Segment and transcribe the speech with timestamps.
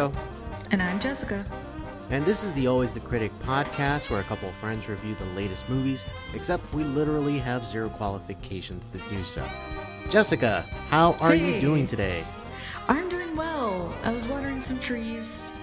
[0.00, 0.12] Rico.
[0.70, 1.44] And I'm Jessica.
[2.08, 5.24] And this is the Always the Critic podcast where a couple of friends review the
[5.36, 9.44] latest movies, except we literally have zero qualifications to do so.
[10.08, 11.54] Jessica, how are Hey.
[11.54, 12.24] you doing today?
[12.88, 13.94] I'm doing well.
[14.02, 15.54] I was watering some trees,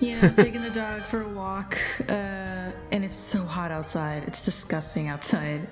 [0.00, 1.78] you know, taking the dog for a walk.
[2.06, 2.12] Uh,
[2.92, 4.24] and it's so hot outside.
[4.26, 5.66] It's disgusting outside.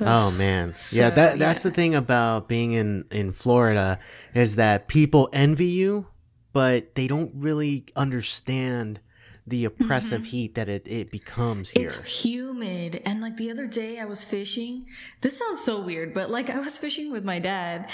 [0.00, 0.74] Oh man.
[0.90, 1.70] yeah, that that's yeah.
[1.70, 3.98] the thing about being in in Florida
[4.34, 6.06] is that people envy you,
[6.52, 9.00] but they don't really understand
[9.46, 11.88] the oppressive heat that it, it becomes here.
[11.88, 12.00] Mm-hmm.
[12.00, 13.02] It's humid.
[13.04, 14.86] And like the other day I was fishing.
[15.22, 17.90] This sounds so weird, but like I was fishing with my dad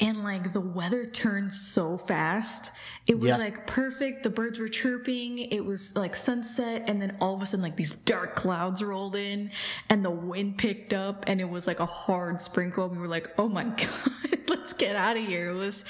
[0.00, 2.72] and like the weather turned so fast.
[3.06, 3.36] It was Yeah.
[3.36, 4.22] like perfect.
[4.22, 5.38] The birds were chirping.
[5.38, 6.84] It was like sunset.
[6.86, 9.50] And then all of a sudden, like these dark clouds rolled in
[9.90, 12.88] and the wind picked up and it was like a hard sprinkle.
[12.88, 15.50] We were like, oh my God, let's get out of here.
[15.50, 15.84] It was,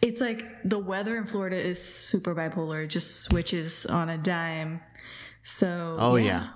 [0.00, 2.84] it's like the weather in Florida is super bipolar.
[2.84, 4.82] It just switches on a dime.
[5.42, 6.50] So, Oh yeah.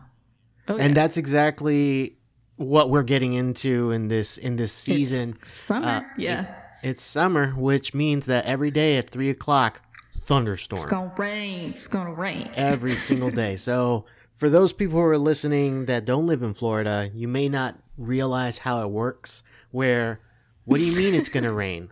[0.69, 0.95] Oh, and yeah.
[0.95, 2.17] that's exactly
[2.57, 5.31] what we're getting into in this in this season.
[5.31, 5.87] It's summer.
[5.89, 6.55] Uh, yeah.
[6.83, 9.81] It's summer, which means that every day at three o'clock,
[10.27, 10.79] thunderstorm.
[10.79, 11.71] It's gonna rain.
[11.71, 12.51] It's gonna rain.
[12.55, 13.57] every single day.
[13.57, 17.79] So, for those people who are listening that don't live in Florida, you may not
[17.97, 19.43] realize how it works.
[19.71, 20.21] Where,
[20.65, 21.91] what do you mean it's going to rain?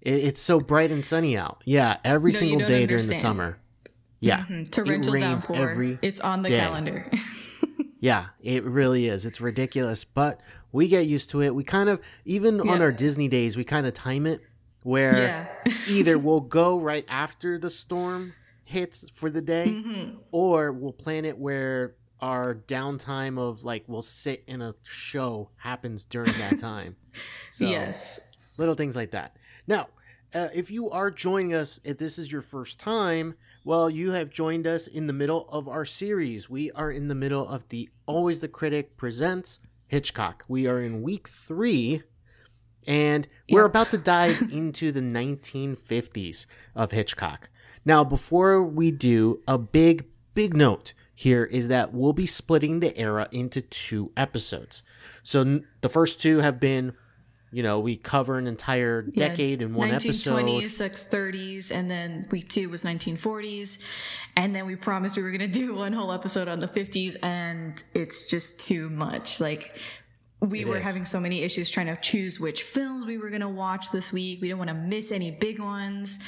[0.00, 1.62] It, it's so bright and sunny out.
[1.64, 3.58] Yeah, every No, single day during the summer.
[4.20, 4.64] Yeah, mm-hmm.
[4.64, 5.70] Torrential it rains downpour.
[5.70, 6.58] every it's on the day.
[6.58, 7.06] calendar.
[8.00, 9.24] Yeah, it really is.
[9.24, 10.40] It's ridiculous, but
[10.72, 11.54] we get used to it.
[11.54, 14.40] We kind of, even on our Disney days, we kind of time it
[14.84, 15.72] where Yeah.
[15.88, 20.16] either we'll go right after the storm hits for the day, Mm-hmm.
[20.30, 26.04] or we'll plan it where our downtime of like we'll sit in a show happens
[26.04, 26.96] during that time.
[27.50, 28.20] So yes.
[28.58, 29.36] little things like that.
[29.66, 29.88] Now,
[30.34, 33.34] uh, if you are joining us, if this is your first time,
[33.64, 36.48] well, you have joined us in the middle of our series.
[36.48, 40.44] We are in the middle of the Always the Critic presents Hitchcock.
[40.48, 42.02] We are in week three,
[42.86, 43.70] and we're Yep.
[43.70, 47.50] about to dive into the 1950s of Hitchcock.
[47.84, 52.96] Now, before we do, a big, big note here is that we'll be splitting the
[52.96, 54.82] era into two episodes.
[55.22, 56.94] So n- the first two have been,
[57.52, 60.44] you know, we cover an entire Yeah, decade in one episode.
[60.44, 63.82] 1920s, 630s, and then week two was 1940s.
[64.36, 67.16] And then we promised we were going to do one whole episode on the 50s,
[67.22, 69.40] and it's just too much.
[69.40, 69.76] Like,
[70.42, 70.82] we It were is.
[70.84, 74.12] having so many issues trying to choose which films we were going to watch this
[74.12, 74.40] week.
[74.42, 76.18] We didn't want to miss any big ones.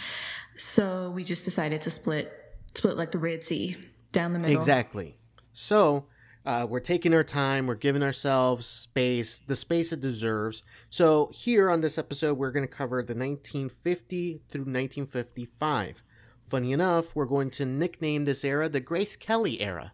[0.56, 2.32] So we just decided to split,
[2.74, 3.76] split like the Red Sea
[4.12, 4.56] down the middle.
[4.56, 5.18] Exactly.
[5.52, 6.06] So
[6.46, 7.66] uh, we're taking our time.
[7.66, 10.62] We're giving ourselves space, the space it deserves.
[10.90, 16.02] So here on this episode, we're going to cover the 1950 through 1955.
[16.48, 19.92] Funny enough, we're going to nickname this era the Grace Kelly era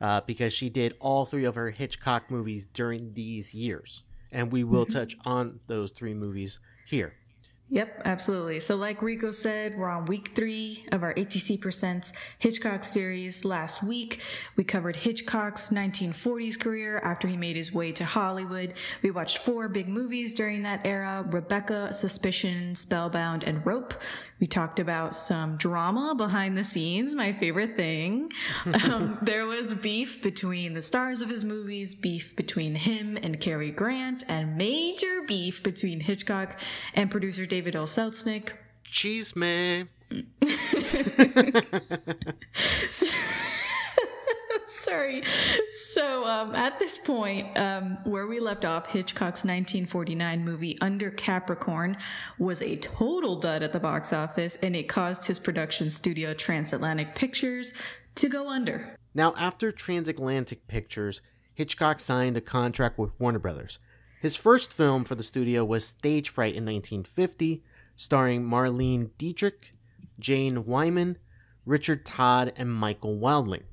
[0.00, 4.02] uh, because she did all three of her Hitchcock movies during these years.
[4.32, 7.14] And we will touch on those three movies here.
[7.68, 8.60] Yep, absolutely.
[8.60, 13.44] So, like Rico said, we're on week three of our ATC Presents Hitchcock series.
[13.44, 14.20] Last week,
[14.54, 18.74] we covered Hitchcock's 1940s career after he made his way to Hollywood.
[19.02, 23.94] We watched four big movies during that era Rebecca, Suspicion, Spellbound, and Rope.
[24.38, 28.30] We talked about some drama behind the scenes, my favorite thing.
[28.86, 33.70] Um, there was beef between the stars of his movies, beef between him and Cary
[33.70, 36.60] Grant, and major beef between Hitchcock
[36.94, 37.84] and producer David O.
[37.84, 38.52] Selznick.
[38.84, 39.88] Cheese man.
[44.66, 45.22] Sorry.
[45.90, 51.96] So, um, at this point, um, where we left off, Hitchcock's 1949 movie Under Capricorn
[52.38, 57.14] was a total dud at the box office, and it caused his production studio, Transatlantic
[57.14, 57.72] Pictures,
[58.16, 58.96] to go under.
[59.14, 61.22] Now, after Transatlantic Pictures,
[61.54, 63.78] Hitchcock signed a contract with Warner Brothers.
[64.20, 67.62] His first film for the studio was Stage Fright in 1950,
[67.96, 69.74] starring Marlene Dietrich,
[70.18, 71.18] Jane Wyman,
[71.66, 73.64] Richard Todd, and Michael Wilding.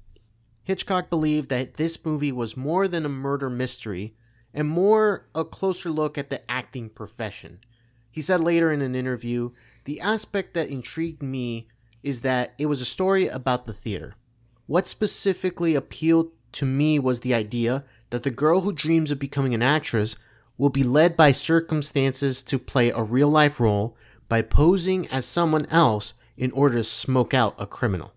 [0.64, 4.16] Hitchcock believed that this movie was more than a murder mystery
[4.54, 7.60] and more a closer look at the acting profession.
[8.12, 9.52] He said later in an interview,
[9.86, 11.68] The aspect that intrigued me
[12.04, 14.16] is that it was a story about the theater.
[14.68, 19.54] What specifically appealed to me was the idea that the girl who dreams of becoming
[19.54, 20.16] an actress
[20.64, 23.98] will be led by circumstances to play a real life role
[24.30, 28.14] by posing as someone else in order to smoke out a criminal.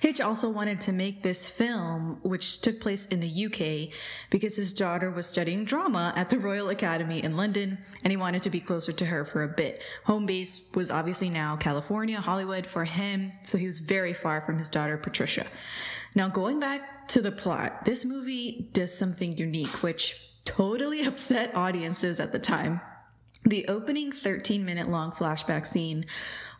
[0.00, 3.94] Hitch also wanted to make this film, which took place in the UK,
[4.30, 8.42] because his daughter was studying drama at the Royal Academy in London, and he wanted
[8.44, 9.82] to be closer to her for a bit.
[10.06, 14.58] Home base was obviously now California, Hollywood for him, so he was very far from
[14.58, 15.46] his daughter, Patricia.
[16.14, 22.20] Now, going back to the plot, this movie does something unique, which totally upset audiences
[22.20, 22.80] at the time.
[23.44, 26.04] The opening 13 minute long flashback scene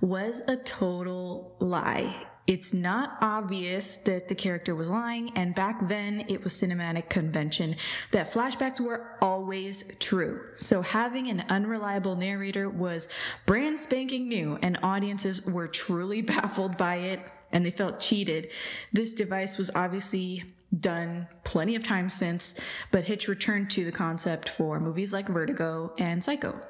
[0.01, 2.27] was a total lie.
[2.47, 7.75] It's not obvious that the character was lying, and back then it was cinematic convention
[8.11, 10.41] that flashbacks were always true.
[10.57, 13.09] So having an unreliable narrator was
[13.47, 18.51] brand spanking new, and audiences were truly baffled by it and they felt cheated.
[18.93, 20.45] This device was obviously
[20.79, 22.59] done plenty of times since,
[22.91, 26.61] but Hitch returned to the concept for movies like Vertigo and Psycho.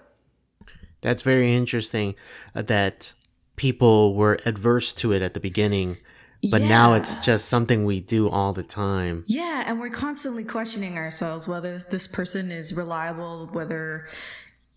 [1.03, 2.15] That's very interesting
[2.55, 3.15] uh, that
[3.57, 5.99] people were adverse to it at the beginning,
[6.51, 9.25] but now it's just something we do all the time.
[9.27, 14.09] Yeah, and we're constantly questioning ourselves whether this person is reliable, whether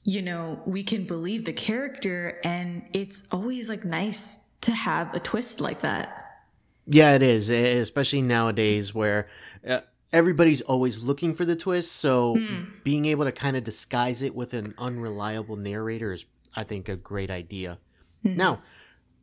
[0.03, 5.19] you know, we can believe the character and it's always like nice to have a
[5.19, 6.22] twist like that.
[6.85, 9.29] Yeah, it is, especially nowadays where
[9.67, 9.81] uh,
[10.11, 11.93] everybody's always looking for the twist.
[11.93, 12.37] So
[12.83, 16.25] being able to kind of disguise it with an unreliable narrator is,
[16.55, 17.79] I think, a great idea.
[18.23, 18.59] Now,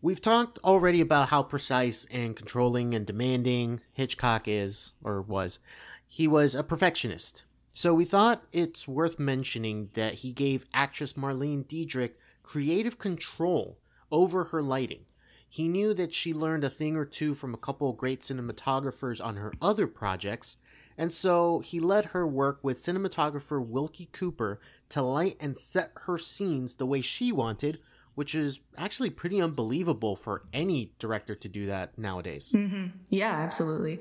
[0.02, 5.58] we've talked already about how precise and controlling and demanding Hitchcock is or was.
[6.06, 7.44] He was a perfectionist.
[7.72, 13.78] So we thought it's worth mentioning that he gave actress Marlene Dietrich creative control
[14.10, 15.04] over her lighting.
[15.52, 19.34] He knew that she learned a thing or two from a couple great cinematographers on
[19.34, 20.58] her other projects,
[20.96, 24.60] and so he let her work with cinematographer Wilkie Cooper
[24.90, 27.80] to light and set her scenes the way she wanted,
[28.14, 32.52] which is actually pretty unbelievable for any director to do that nowadays.
[32.54, 32.86] Mm-hmm.
[33.08, 34.00] Yeah, absolutely.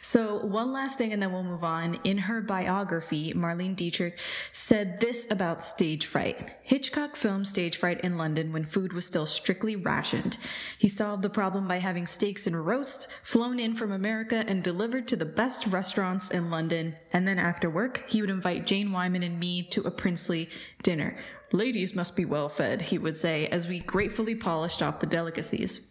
[0.00, 1.98] So, one last thing and then we'll move on.
[2.04, 4.18] In her biography, Marlene Dietrich
[4.52, 6.50] said this about stage fright.
[6.62, 10.38] Hitchcock filmed stage fright in London when food was still strictly rationed.
[10.78, 15.08] He solved the problem by having steaks and roasts flown in from America and delivered
[15.08, 16.96] to the best restaurants in London.
[17.12, 20.48] And then after work, he would invite Jane Wyman and me to a princely
[20.82, 21.16] dinner.
[21.52, 25.90] Ladies must be well fed, he would say, as we gratefully polished off the delicacies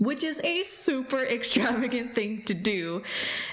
[0.00, 3.02] which is a super extravagant thing to do.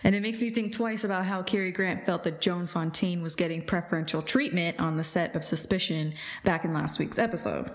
[0.04, 3.36] And it makes me think twice about how Cary Grant felt that Joan Fontaine was
[3.36, 6.14] getting preferential treatment on the set of Suspicion
[6.44, 7.70] back in last week's episode.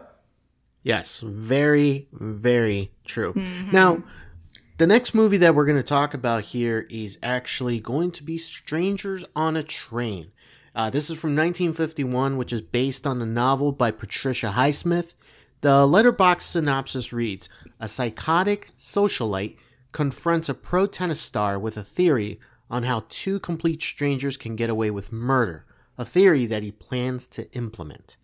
[0.82, 3.34] Yes, very, very true.
[3.34, 3.72] Mm-hmm.
[3.72, 4.02] Now,
[4.78, 8.36] the next movie that we're going to talk about here is actually going to be
[8.38, 10.32] Strangers on a Train.
[10.74, 15.14] Uh, this is from 1951, which is based on a novel by Patricia Highsmith.
[15.60, 17.48] The Letterboxd synopsis reads
[17.78, 19.58] A psychotic socialite
[19.92, 22.40] confronts a pro tennis star with a theory
[22.70, 25.66] on how two complete strangers can get away with murder,
[25.98, 28.16] a theory that he plans to implement.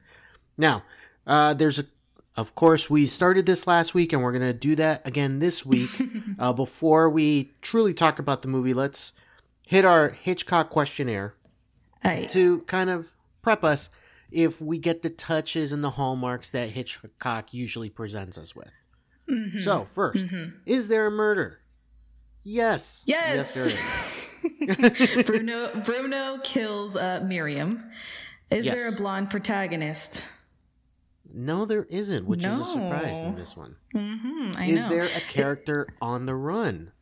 [0.56, 0.85] Now,
[1.27, 1.85] uh, there's a,
[2.35, 5.91] of course, we started this last week, and we're gonna do that again this week.
[6.39, 9.12] uh, before we truly talk about the movie, let's
[9.67, 11.35] hit our Hitchcock questionnaire
[12.05, 13.12] I, to kind of
[13.43, 13.91] prep us
[14.31, 18.85] if we get the touches and the hallmarks that Hitchcock usually presents us with.
[19.62, 21.61] So, 1st is there a murder?
[22.45, 23.05] Yes.
[23.06, 23.53] Yes.
[23.55, 25.22] there is.
[25.27, 27.91] Bruno Bruno kills uh, Miriam.
[28.51, 30.25] Is there a blonde protagonist?
[31.31, 33.77] No, there isn't, which is a surprise in this one.
[33.93, 34.89] Hmm, I Is know.
[34.89, 36.93] there a character on the run?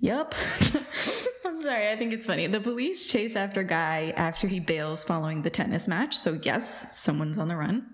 [0.00, 0.34] Yep.
[1.48, 2.46] I'm sorry, I think it's funny.
[2.46, 6.16] The police chase after Guy after he bails following the tennis match.
[6.16, 7.86] So, yes, someone's on the run.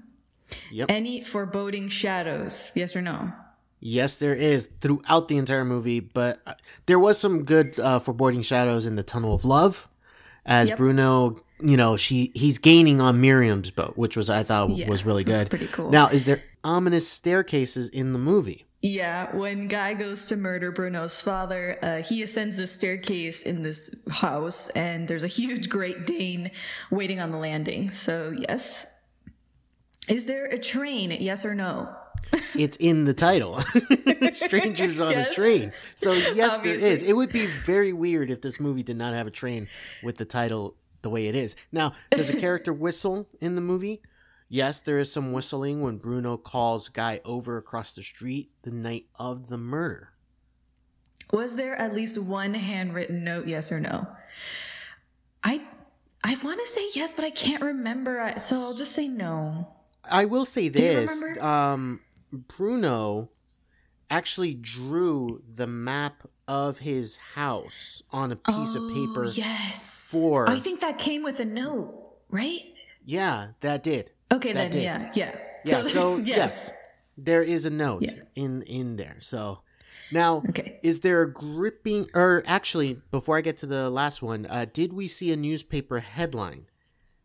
[0.70, 0.90] Yep.
[0.90, 2.72] Any foreboding shadows?
[2.74, 3.32] Yes or no?
[3.80, 6.54] Yes, there is throughout the entire movie, but uh,
[6.86, 9.88] there was some good uh, foreboding shadows in the Tunnel of Love,
[10.46, 10.78] as Yep.
[10.78, 15.04] Bruno, you know, she he's gaining on Miriam's boat, which was I thought Yeah, was
[15.04, 15.50] really that's good.
[15.50, 15.90] pretty cool.
[15.90, 18.64] Now, is there ominous staircases in the movie?
[18.86, 24.04] Yeah, when Guy goes to murder Bruno's father, uh, he ascends the staircase in this
[24.10, 26.50] house, and there's a huge Great Dane
[26.90, 27.90] waiting on the landing.
[27.90, 29.02] So, yes.
[30.06, 31.12] Is there a train?
[31.12, 31.96] Yes or no?
[32.54, 33.58] It's in the title,
[34.34, 35.30] "Strangers on Yes.
[35.30, 36.88] a Train." So yes, there Obviously.
[36.90, 37.02] is.
[37.04, 39.66] It would be very weird if this movie did not have a train
[40.02, 41.56] with the title the way it is.
[41.72, 44.02] Now, does a character whistle in the movie?
[44.48, 49.06] Yes, there is some whistling when Bruno calls Guy over across the street the night
[49.16, 50.10] of the murder.
[51.32, 53.46] Was there at least one handwritten note?
[53.48, 54.06] Yes or no?
[55.42, 55.62] I
[56.22, 58.34] I want to say yes, but I can't remember.
[58.38, 59.68] So I'll just say no.
[60.10, 61.10] I will say this:
[61.40, 62.00] um,
[62.32, 63.30] Bruno
[64.10, 69.24] actually drew the map of his house on a piece of paper.
[69.26, 70.10] Oh, yes.
[70.12, 71.94] for- I think that came with a note,
[72.30, 72.60] right?
[73.04, 74.10] Yeah, that did.
[74.34, 74.82] Okay, then did.
[74.82, 75.36] yeah, yeah.
[75.64, 76.70] Yeah, so yes.
[77.16, 78.22] there is a note Yeah.
[78.34, 79.16] in in there.
[79.20, 79.60] So
[80.12, 80.78] now, Okay.
[80.82, 82.08] is there a gripping?
[82.14, 86.00] Or actually, before I get to the last one, uh, did we see a newspaper
[86.00, 86.66] headline?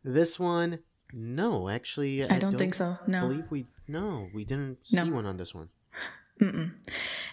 [0.04, 0.80] This one,
[1.14, 2.98] no, actually, I don't think so.
[3.08, 3.28] No.
[3.28, 5.04] Believe we no, we didn't No.
[5.04, 5.70] see one on this one.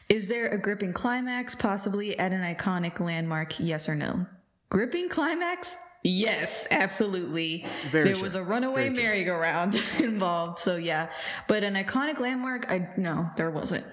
[0.09, 3.61] Is there a gripping climax, possibly at an iconic landmark?
[3.61, 4.26] Yes or no?
[4.68, 5.76] Gripping climax?
[6.07, 7.65] Yes, absolutely.
[7.91, 11.11] Very there was a runaway Very merry-go-round involved, so yeah.
[11.49, 13.85] But an iconic landmark, I no, there wasn't.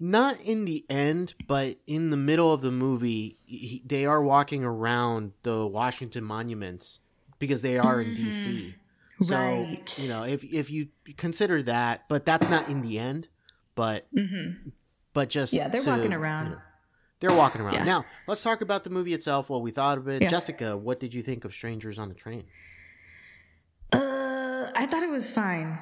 [0.00, 4.64] Not in the end, but in the middle of the movie, he, they are walking
[4.64, 6.98] around the Washington monuments
[7.38, 8.74] because they are in D.C.
[9.22, 9.70] So Mm-hmm.
[9.70, 9.98] Right.
[10.02, 13.28] you know, if if you consider that, but that's not in the end.
[13.76, 14.08] But
[15.12, 15.62] but just Mm-hmm.
[15.62, 16.50] Yeah, they're to, walking you around.
[16.50, 16.58] know,
[17.22, 17.74] they're walking around.
[17.74, 17.84] Yeah.
[17.84, 19.48] Now let's talk about the movie itself.
[19.48, 20.20] What we thought of it.
[20.20, 20.28] Yeah.
[20.28, 22.44] Jessica, what did you think of Strangers on the Train?
[23.92, 25.78] Uh, I thought it was fine.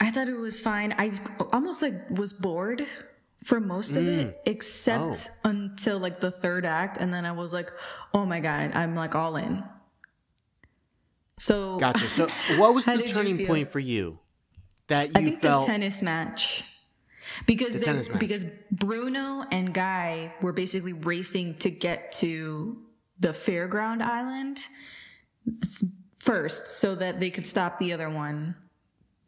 [0.00, 0.94] I thought it was fine.
[0.98, 1.12] I
[1.52, 2.86] almost like was bored
[3.44, 5.48] for most of it, except Oh.
[5.50, 7.70] until like the third act, and then I was like,
[8.12, 9.62] "Oh my god!" I'm like all in.
[11.38, 12.06] So Gotcha.
[12.08, 12.26] So
[12.56, 14.18] what was the turning point for you
[14.88, 15.16] that you felt?
[15.16, 15.66] I you think felt?
[15.66, 16.64] the tennis match.
[17.46, 22.82] Because The they- because Bruno and Guy were basically racing to get to
[23.18, 24.58] the fairground island
[26.18, 28.56] first so that they could stop the other one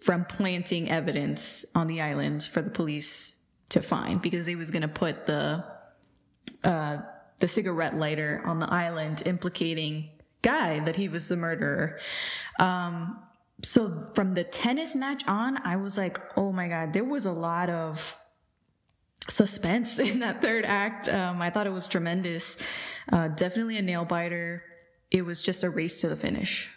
[0.02, 4.82] from planting evidence on the island for the police to find because he was going
[4.82, 5.64] to put the
[6.64, 6.98] uh,
[7.38, 10.10] the cigarette lighter on the island implicating
[10.42, 11.98] Guy that he was the murderer
[13.62, 17.32] so from the tennis match on, I was like, oh my God, there was a
[17.32, 18.16] lot of
[19.28, 21.08] suspense in that third act.
[21.08, 22.60] Um, I thought it was tremendous.
[23.12, 24.62] Uh, definitely a nail biter.
[25.10, 26.70] It was just a race to the finish.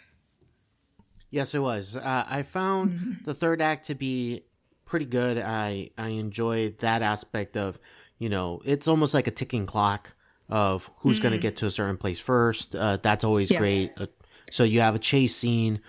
[1.30, 1.96] Yes, it was.
[1.96, 3.24] Uh, I found Mm-hmm.
[3.24, 4.44] the third act to be
[4.84, 5.38] pretty good.
[5.38, 7.78] I I enjoyed that aspect of,
[8.18, 10.14] you know, it's almost like a ticking clock
[10.48, 12.74] of who's going to get to a certain place first.
[12.74, 13.50] Uh, that's always.
[13.52, 13.58] Yeah.
[13.58, 13.92] great.
[13.96, 14.06] Uh,
[14.50, 15.80] so you have a chase scene.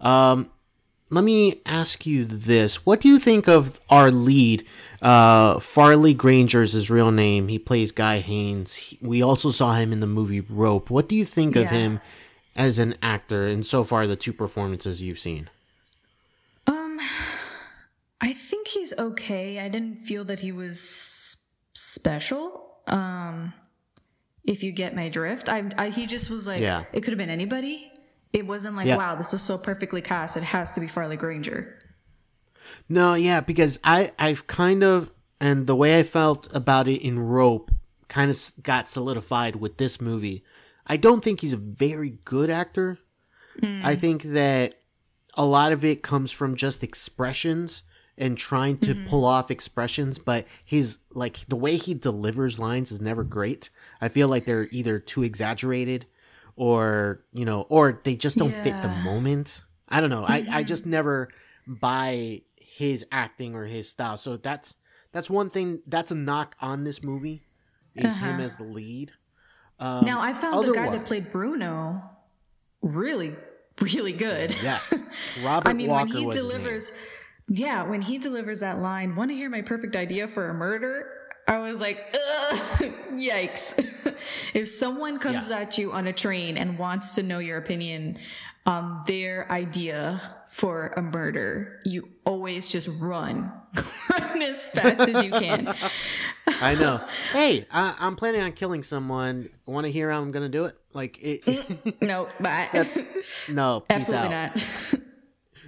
[0.00, 0.50] Um,
[1.10, 4.64] let me ask you this: What do you think of our lead,
[5.02, 7.48] uh, Farley Granger's his real name?
[7.48, 8.74] He plays Guy Haines.
[8.76, 10.88] He- we also saw him in the movie Rope.
[10.90, 12.00] What do you think of him
[12.54, 13.46] as an actor?
[13.46, 15.50] And so far, the two performances you've seen.
[16.66, 17.00] Um,
[18.20, 19.58] I think he's okay.
[19.58, 20.78] I didn't feel that he was
[21.74, 22.76] special.
[22.86, 23.52] Um,
[24.44, 26.84] if you get my drift, I, I he just was like, Yeah.
[26.92, 27.89] it could have been anybody.
[28.32, 28.96] It wasn't like, Yeah.
[28.96, 30.36] wow, this is so perfectly cast.
[30.36, 31.78] It has to be Farley Granger.
[32.88, 35.10] No, yeah, because I I've kind of
[35.40, 37.70] and the way I felt about it in Rope
[38.08, 40.44] kind of got solidified with this movie.
[40.86, 42.98] I don't think he's a very good actor.
[43.60, 43.80] Hmm.
[43.84, 44.80] I think that
[45.36, 47.84] a lot of it comes from just expressions
[48.18, 49.06] and trying to mm-hmm.
[49.06, 53.70] pull off expressions, but his like the way he delivers lines is never great.
[54.00, 56.06] I feel like they're either too exaggerated
[56.60, 59.64] or, you know, or they just don't fit the moment.
[59.88, 60.26] I don't know.
[60.26, 61.30] I, I just never
[61.66, 64.18] buy his acting or his style.
[64.18, 64.76] So that's
[65.10, 67.46] that's one thing that's a knock on this movie
[67.94, 69.12] is him as the lead.
[69.78, 72.02] Um, now I found the guy that played Bruno
[72.82, 73.34] really,
[73.80, 74.54] really good.
[74.62, 75.02] Yes.
[75.42, 76.52] Robert I mean, Walker when he was his name.
[76.58, 76.92] delivers,
[77.48, 81.10] yeah, when he delivers that line, "Want to hear my perfect idea for a murder?"
[81.48, 82.58] I was like, Ugh,
[83.14, 83.96] yikes!
[84.54, 85.60] if someone comes Yeah.
[85.60, 88.18] at you on a train and wants to know your opinion
[88.66, 93.50] on their idea for a murder, you always just run,
[94.10, 95.74] run as fast as you can.
[96.46, 97.04] I know.
[97.32, 99.48] Hey, I, I'm planning on killing someone.
[99.66, 100.76] Want to hear how I'm gonna do it?
[100.92, 102.74] Like, it, mm, no, but
[103.48, 104.56] no, peace absolutely out.
[104.56, 105.00] not.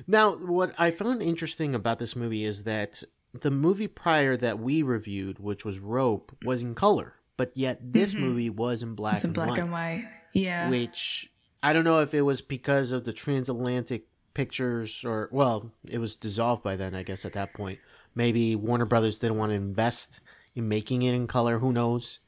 [0.08, 4.82] Now, what I found interesting about this movie is that the movie prior that we
[4.82, 9.16] reviewed, which was Rope, was in color, but yet this movie was in black, Mm-hmm.
[9.16, 10.08] It's in and, black white, and white.
[10.32, 10.70] Yeah.
[10.70, 11.30] which
[11.62, 16.16] I don't know if it was because of the transatlantic pictures or well, it was
[16.16, 17.78] dissolved by then, I guess at that point.
[18.14, 20.20] Maybe Warner Brothers didn't want to invest
[20.54, 21.58] in making it in color.
[21.58, 22.18] Who knows?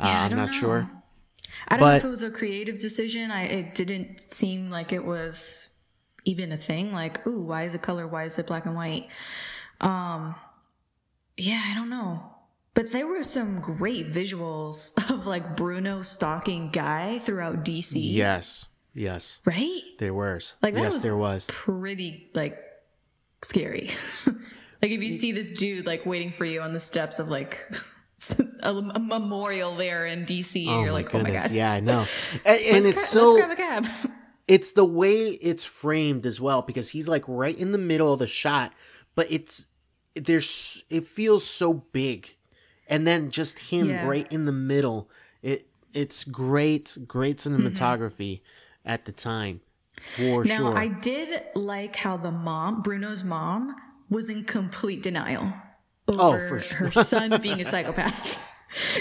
[0.00, 0.52] Yeah, uh, I'm don't know.
[0.52, 0.90] sure.
[1.66, 3.30] I don't know if it was a creative decision.
[3.30, 5.78] I it didn't seem like it was
[6.24, 6.92] even a thing.
[6.92, 8.06] Like, ooh, why is it color?
[8.06, 9.08] Why is it black and white?
[9.80, 10.34] Um,
[11.36, 12.27] yeah, I don't know.
[12.78, 17.94] But there were some great visuals of like Bruno stalking Guy throughout DC.
[17.96, 19.80] Yes, yes, Right?
[19.98, 20.54] there was.
[20.62, 21.46] Like yes, was there was.
[21.48, 22.56] pretty like
[23.42, 23.90] scary.
[24.80, 27.68] Like if you see this dude like waiting for you on the steps of like
[28.62, 31.48] a, a memorial there in DC, Oh you're like, oh my goodness.
[31.48, 31.50] god.
[31.50, 32.04] Yeah, I know.
[32.46, 34.12] And, and it's so let's grab a cab.
[34.46, 38.20] it's the way it's framed as well because he's like right in the middle of
[38.20, 38.72] the shot,
[39.16, 39.66] but it's
[40.14, 42.36] there's it feels so big,
[42.88, 44.06] and then just him Yeah.
[44.06, 45.08] right in the middle.
[45.42, 47.66] It it's great, great mm-hmm.
[47.66, 48.40] cinematography
[48.84, 49.60] at the time
[49.92, 50.78] for Now, sure.
[50.78, 53.74] I did like how the mom, Bruno's mom,
[54.10, 55.52] was in complete denial
[56.06, 56.78] Oh, over for sure.
[56.78, 58.38] her son being a psychopath.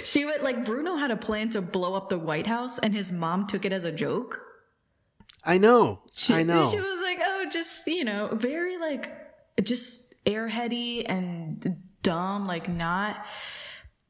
[0.06, 3.12] She would like Bruno had a plan to blow up the White House, and his
[3.12, 4.42] mom took it as a joke.
[5.44, 6.66] I know, She, I know.
[6.66, 9.12] She was like, "Oh, just you know, very like
[9.62, 13.26] just airheady and dumb, like not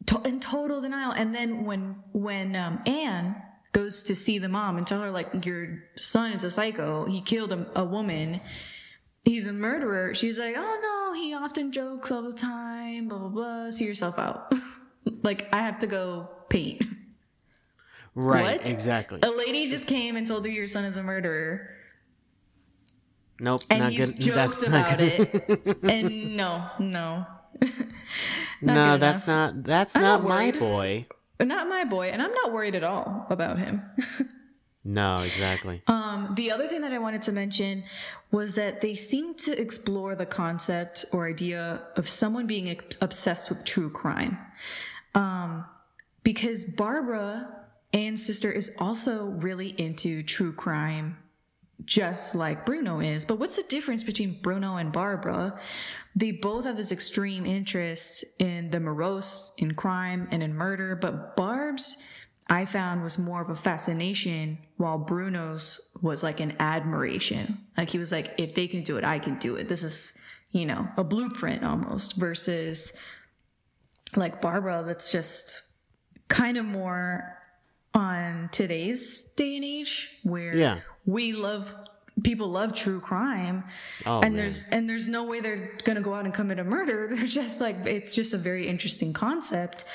[0.05, 3.41] to- in total denial." And then when when um, Anne
[3.73, 7.05] goes to see the mom and tell her like, "Your son is a psycho.
[7.05, 8.41] He killed a, a woman.
[9.23, 13.07] He's a murderer." She's like, "Oh no, he often jokes all the time.
[13.07, 13.71] Blah blah blah.
[13.71, 14.53] See yourself out."
[15.23, 16.83] like I have to go paint.
[18.15, 18.69] right, what?
[18.69, 19.19] exactly.
[19.23, 21.73] A lady just came and told you your son is a murderer.
[23.39, 24.21] Nope, and not he's good.
[24.35, 25.83] joked That's about it.
[25.91, 27.25] and no, no,
[28.61, 29.53] no, that's enough.
[29.55, 29.63] not.
[29.63, 31.05] That's I'm not not my boy.
[31.39, 32.09] not my boy.
[32.09, 33.81] And I'm not worried at all about him.
[34.87, 35.81] No, exactly.
[35.87, 37.83] Um, the other thing that I wanted to mention
[38.31, 43.65] was that they seem to explore the concept or idea of someone being obsessed with
[43.65, 44.37] true crime.
[45.13, 45.65] Um,
[46.23, 51.17] because Barbara, Anne's sister, is also really into true crime,
[51.83, 53.25] just like Bruno is.
[53.25, 55.59] But what's the difference between Bruno and Barbara?
[56.17, 61.35] They both have this extreme interest in the morose, in crime, and in murder, but
[61.35, 61.95] Barb's
[62.49, 67.59] I found was more of a fascination while Bruno's was like an admiration.
[67.77, 69.67] Like he was like, if they can do it, I can do it.
[69.67, 70.17] This is,
[70.51, 72.97] you know, a blueprint almost versus
[74.15, 75.61] like Barbara that's just
[76.29, 77.37] kind of more
[77.93, 80.79] on today's day and age where Yeah.
[81.05, 81.75] we love
[82.23, 83.63] people love true crime
[84.05, 84.35] Oh, and man.
[84.35, 87.61] there's and there's no way they're gonna go out and commit a murder they're just
[87.61, 89.85] like it's just a very interesting concept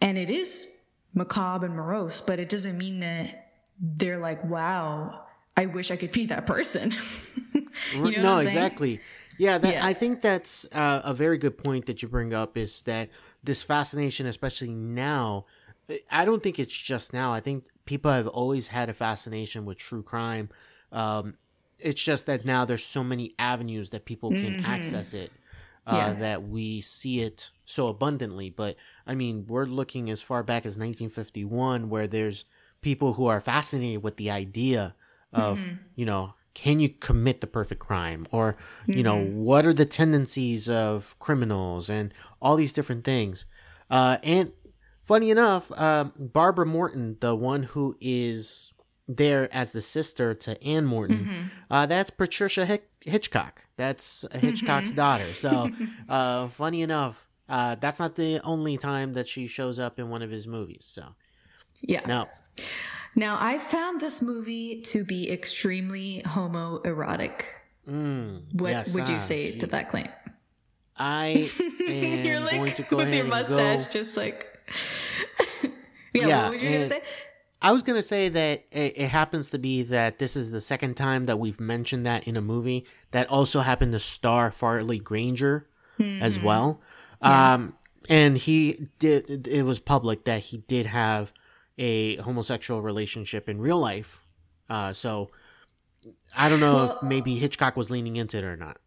[0.00, 0.80] and it is
[1.14, 5.22] macabre and morose but it doesn't mean that they're like wow
[5.56, 6.92] i wish i could be that person
[7.94, 9.00] you know no, exactly.
[9.38, 9.86] Yeah, that Yeah.
[9.86, 12.58] I think that's uh, a very good point that you bring up.
[12.58, 13.08] Is that
[13.42, 15.46] this fascination, especially now?
[16.10, 17.32] I don't think it's just now.
[17.32, 20.50] I think people have always had a fascination with true crime.
[20.92, 21.36] Um,
[21.82, 25.30] it's just that now there's so many avenues that people can access it.
[25.86, 26.12] Uh, Yeah.
[26.14, 30.76] That we see it so abundantly, but I mean, we're looking as far back as
[30.76, 32.44] 1951, where there's
[32.82, 34.94] people who are fascinated with the idea
[35.32, 35.58] of,
[35.96, 40.68] you know, can you commit the perfect crime, or you know, what are the tendencies
[40.68, 42.12] of criminals, and
[42.42, 43.46] all these different things.
[43.88, 44.52] Uh, and
[45.02, 48.72] funny enough, uh, Barbara Morton, the one who is
[49.16, 53.64] there as the sister to Anne Morton, uh, that's Patricia Hick- Hitchcock.
[53.76, 55.24] That's Hitchcock's daughter.
[55.44, 55.70] So,
[56.08, 60.22] uh, funny enough, uh, that's not the only time that she shows up in one
[60.22, 60.84] of his movies.
[60.90, 61.14] So,
[61.82, 62.28] yeah no,
[63.16, 67.40] now i found this movie to be extremely homoerotic
[67.88, 70.08] mm, what yes, would you ah, say to that claim
[70.96, 71.48] I
[71.88, 73.56] am You're like going to go with ahead your and go.
[73.56, 74.46] mustache, just like.
[75.62, 75.70] yeah,
[76.28, 77.02] Yeah, what were you and- say?
[77.62, 80.94] I was gonna say that it, it happens to be that this is the second
[80.96, 85.68] time that we've mentioned that in a movie that also happened to star Farley Granger
[85.98, 86.46] as Mm-hmm.
[86.46, 86.80] well.
[87.20, 87.74] Um,
[88.08, 89.46] and he did.
[89.46, 91.32] It was public that he did have
[91.76, 94.20] a homosexual relationship in real life.
[94.70, 95.30] Uh, so
[96.34, 98.78] I don't know if maybe Hitchcock was leaning into it or not.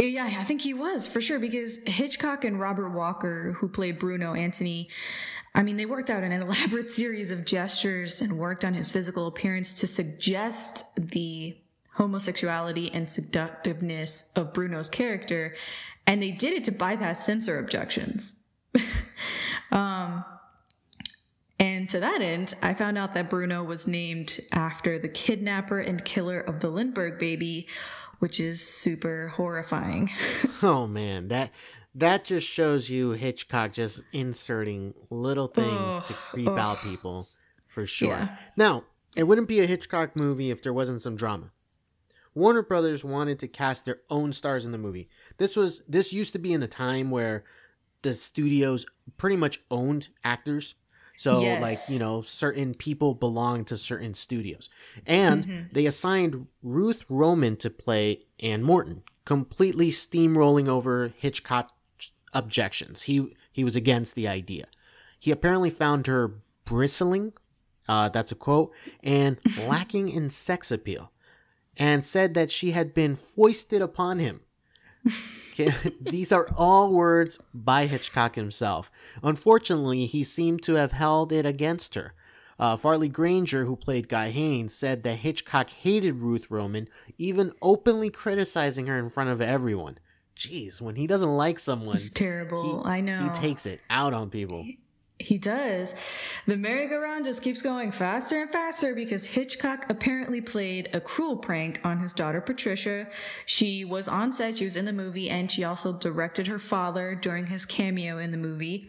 [0.00, 4.32] Yeah, I think he was for sure because Hitchcock and Robert Walker, who played Bruno
[4.32, 4.88] Antony,
[5.56, 9.26] I mean, they worked out an elaborate series of gestures and worked on his physical
[9.26, 11.56] appearance to suggest the
[11.94, 15.56] homosexuality and seductiveness of Bruno's character,
[16.06, 18.44] and they did it to bypass censor objections.
[19.72, 20.24] um,
[21.58, 26.04] and to that end, I found out that Bruno was named after the kidnapper and
[26.04, 27.66] killer of the Lindbergh baby,
[28.18, 30.10] which is super horrifying.
[30.60, 31.52] Oh man, that
[31.94, 37.28] that just shows you Hitchcock just inserting little things to creep out people
[37.66, 38.10] for sure.
[38.10, 38.36] Yeah.
[38.56, 41.52] Now, it wouldn't be a Hitchcock movie if there wasn't some drama.
[42.34, 45.08] Warner Brothers wanted to cast their own stars in the movie.
[45.38, 47.44] This was this used to be in a time where
[48.02, 48.84] the studios
[49.16, 50.74] pretty much owned actors.
[51.18, 51.60] So, Yes.
[51.60, 54.70] like, you know, certain people belong to certain studios.
[55.04, 61.72] And they assigned Ruth Roman to play Anne Morton, completely steamrolling over Hitchcock's
[62.32, 63.02] objections.
[63.02, 64.66] He he was against the idea.
[65.18, 67.32] He apparently found her bristling,
[67.88, 71.10] uh, that's a quote, and lacking in sex appeal,
[71.76, 74.42] and said that she had been foisted upon him.
[76.00, 78.90] These are all words by Hitchcock himself.
[79.22, 82.14] Unfortunately, he seemed to have held it against her.
[82.58, 88.10] Uh, Farley Granger, who played Guy Haines, said that Hitchcock hated Ruth Roman, even openly
[88.10, 89.98] criticizing her in front of everyone.
[90.36, 92.82] Jeez, when he doesn't like someone, It's terrible.
[92.82, 93.22] he, I know.
[93.22, 94.66] he takes it out on people.
[95.20, 95.96] He does.
[96.46, 101.80] The merry-go-round just keeps going faster and faster because Hitchcock apparently played a cruel prank
[101.82, 103.08] on his daughter Patricia.
[103.44, 107.16] She was on set, she was in the movie, and she also directed her father
[107.16, 108.88] during his cameo in the movie.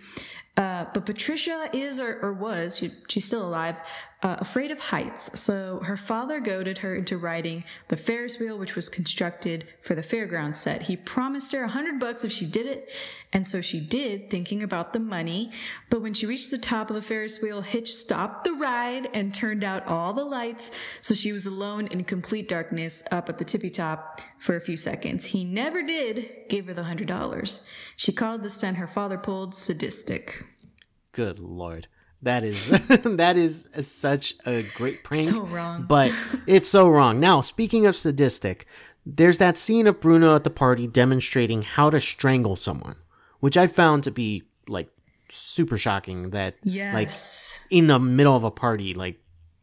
[0.55, 3.77] Uh, but Patricia is or, or was, she, she's still alive,
[4.21, 5.39] uh, afraid of heights.
[5.39, 10.01] So her father goaded her into riding the Ferris wheel, which was constructed for the
[10.01, 10.83] fairground set.
[10.83, 12.89] He promised her a hundred bucks if she did it.
[13.31, 15.51] And so she did, thinking about the money.
[15.89, 19.33] But when she reached the top of the Ferris wheel, Hitch stopped the ride and
[19.33, 20.71] turned out all the lights.
[20.99, 24.75] So she was alone in complete darkness up at the tippy top for a few
[24.75, 25.27] seconds.
[25.27, 27.65] He never did give her the hundred dollars.
[27.95, 30.43] She called the stunt her father pulled sadistic.
[31.13, 31.87] Good lord.
[32.21, 32.69] That is
[33.03, 35.29] that is such a great prank.
[35.29, 35.85] So wrong.
[35.87, 36.11] But
[36.47, 37.19] it's so wrong.
[37.19, 38.65] Now, speaking of sadistic,
[39.05, 42.97] there's that scene of Bruno at the party demonstrating how to strangle someone,
[43.39, 44.89] which I found to be like
[45.29, 47.09] super shocking that like
[47.69, 49.19] in the middle of a party like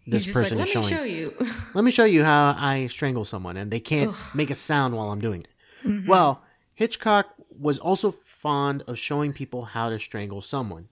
[0.06, 1.34] this person like, is let me showing show you.
[1.74, 5.10] let me show you how I strangle someone, and they can't make a sound while
[5.10, 5.48] I'm doing it.
[5.84, 6.08] Mm-hmm.
[6.08, 6.42] Well,
[6.74, 10.88] Hitchcock was also fond of showing people how to strangle someone.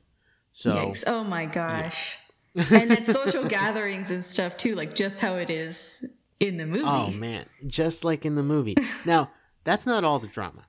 [0.54, 1.04] So Yikes.
[1.06, 2.16] Oh my gosh.
[2.54, 6.84] and at social gatherings and stuff too, like just how it is in the movie.
[6.86, 8.76] Oh man, just like in the movie.
[9.04, 9.30] now,
[9.64, 10.66] that's not all the drama.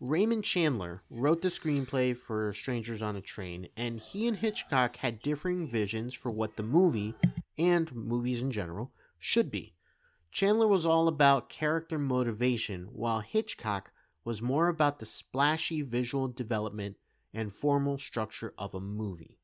[0.00, 5.20] Raymond Chandler wrote the screenplay for Strangers on a Train, and he and Hitchcock had
[5.20, 7.14] differing visions for what the movie,
[7.58, 9.74] and movies in general, should be.
[10.30, 13.90] Chandler was all about character motivation, while Hitchcock
[14.24, 16.94] was more about the splashy visual development
[17.34, 19.38] and formal structure of a movie.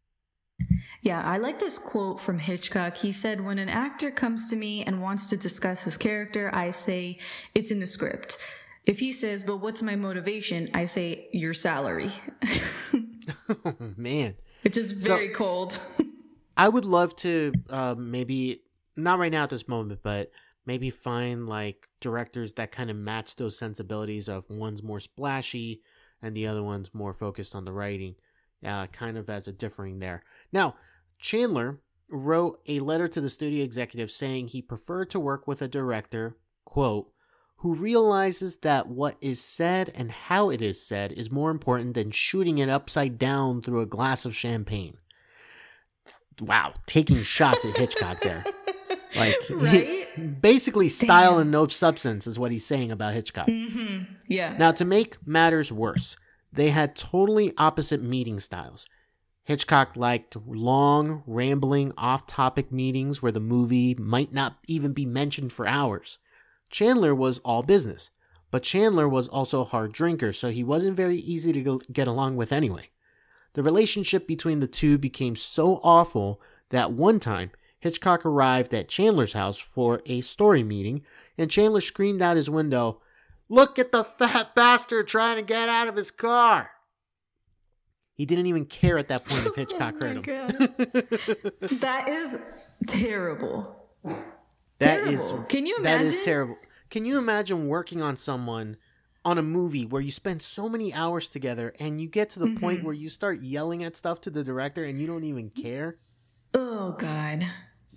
[1.03, 2.99] Yeah, I like this quote from Hitchcock.
[2.99, 6.71] He said, When an actor comes to me and wants to discuss his character, I
[6.71, 7.19] say,
[7.55, 8.39] It's in the script.
[8.87, 10.69] If he says, But what's my motivation?
[10.73, 12.11] I say, Your salary,
[13.49, 14.37] Oh man.
[14.63, 15.79] which is very cold.
[16.57, 18.63] I would love to uh, maybe
[18.97, 20.31] not right now at this moment, but
[20.65, 25.81] maybe find like directors that kind of match those sensibilities of one's more splashy
[26.25, 28.17] and the other one's more focused on the writing,
[28.65, 30.23] uh, kind of as a differing there.
[30.53, 30.77] Now,
[31.19, 35.69] Chandler wrote a letter to the studio executive saying he preferred to work with a
[35.69, 37.11] director, quote,
[37.59, 42.11] who realizes that what is said and how it is said is more important than
[42.11, 44.99] shooting it upside down through a glass of champagne
[46.41, 48.45] wow, taking shots at Hitchcock there.
[49.17, 50.04] Like, Right?
[50.41, 53.47] Basically, style and no substance is what he's saying about Hitchcock.
[53.47, 54.15] Mm-hmm.
[54.29, 54.57] Yeah.
[54.59, 56.17] Now, to make matters worse,
[56.53, 58.87] they had totally opposite meeting styles.
[59.45, 65.53] Hitchcock liked long, rambling, off topic meetings where the movie might not even be mentioned
[65.53, 66.19] for hours.
[66.71, 68.11] Chandler was all business,
[68.51, 72.37] but Chandler was also a hard drinker, so he wasn't very easy to get along
[72.37, 72.89] with anyway.
[73.53, 77.51] The relationship between the two became so awful that one time
[77.85, 81.03] Hitchcock arrived at Chandler's house for a story meeting,
[81.37, 83.03] and Chandler screamed out his window,
[83.51, 86.71] Look at the fat bastard trying to get out of his car!
[88.15, 91.79] He didn't even care at that point if Hitchcock Oh heard him.
[91.81, 92.39] That is
[92.87, 93.91] terrible.
[94.79, 95.45] That is Terrible.
[95.49, 96.07] Can you imagine?
[96.07, 96.57] That is terrible.
[96.89, 98.79] Can you imagine working on someone
[99.27, 102.57] on a movie where you spend so many hours together and you get to the
[102.59, 102.87] point Mm-hmm.
[102.87, 105.99] where you start yelling at stuff to the director and you don't even care?
[106.55, 107.47] Oh God.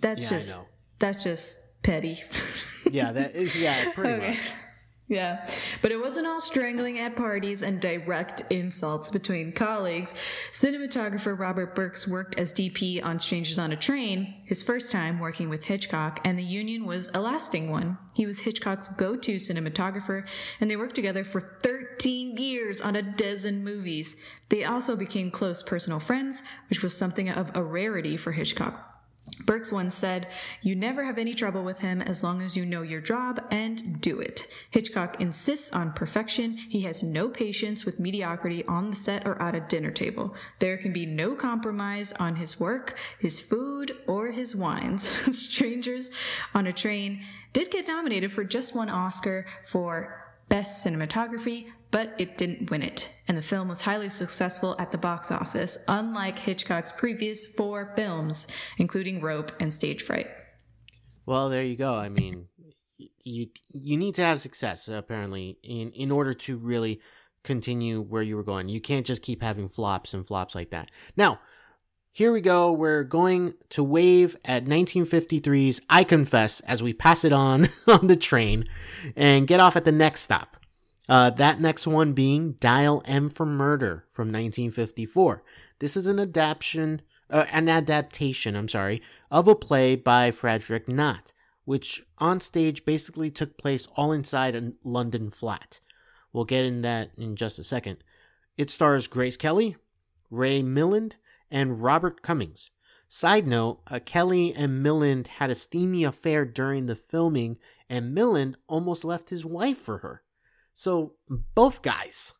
[0.00, 0.58] That's Yeah, just
[0.98, 2.22] that's just petty.
[2.90, 4.30] Yeah, that is yeah, pretty Okay.
[4.30, 4.40] much.
[5.08, 5.46] Yeah,
[5.82, 10.14] but it wasn't all strangling at parties and direct insults between colleagues.
[10.52, 15.48] Cinematographer Robert Burks worked as DP on Strangers on a Train, his first time working
[15.48, 17.98] with Hitchcock, and the union was a lasting one.
[18.14, 20.26] He was Hitchcock's go to cinematographer,
[20.60, 24.16] and they worked together for 13 years on a dozen movies.
[24.50, 28.87] They also became close personal friends, which was something of a rarity for Hitchcock.
[29.44, 30.28] Burks once said,
[30.62, 34.00] You never have any trouble with him as long as you know your job and
[34.00, 34.46] do it.
[34.70, 36.52] Hitchcock insists on perfection.
[36.52, 40.34] He has no patience with mediocrity on the set or at a dinner table.
[40.58, 45.08] There can be no compromise on his work, his food, or his wines.
[45.36, 46.10] Strangers
[46.54, 52.36] on a Train did get nominated for just one Oscar for Best Cinematography, but it
[52.36, 56.92] didn't win it, and the film was highly successful at the box office, unlike Hitchcock's
[56.92, 58.46] previous four films,
[58.76, 60.28] including Rope and Stage Fright.
[61.24, 61.94] Well, there you go.
[61.94, 62.48] I mean,
[63.22, 67.00] you you need to have success apparently in in order to really
[67.44, 68.68] continue where you were going.
[68.68, 70.90] You can't just keep having flops and flops like that.
[71.16, 71.40] Now,
[72.12, 72.72] here we go.
[72.72, 78.16] We're going to wave at 1953's I Confess as we pass it on on the
[78.16, 78.64] train
[79.14, 80.56] and get off at the next stop.
[81.08, 85.42] Uh, that next one being Dial M for Murder from 1954.
[85.78, 91.32] This is an adaptation, uh, an adaptation, I'm sorry, of a play by Frederick Knott,
[91.64, 95.80] which on stage basically took place all inside a London flat.
[96.32, 98.04] We'll get in that in just a second.
[98.58, 99.76] It stars Grace Kelly,
[100.30, 101.14] Ray Milland,
[101.50, 102.70] and Robert Cummings.
[103.08, 107.56] Side note, uh, Kelly and Milland had a steamy affair during the filming,
[107.88, 110.22] and Milland almost left his wife for her.
[110.78, 111.14] So
[111.56, 112.34] both guys,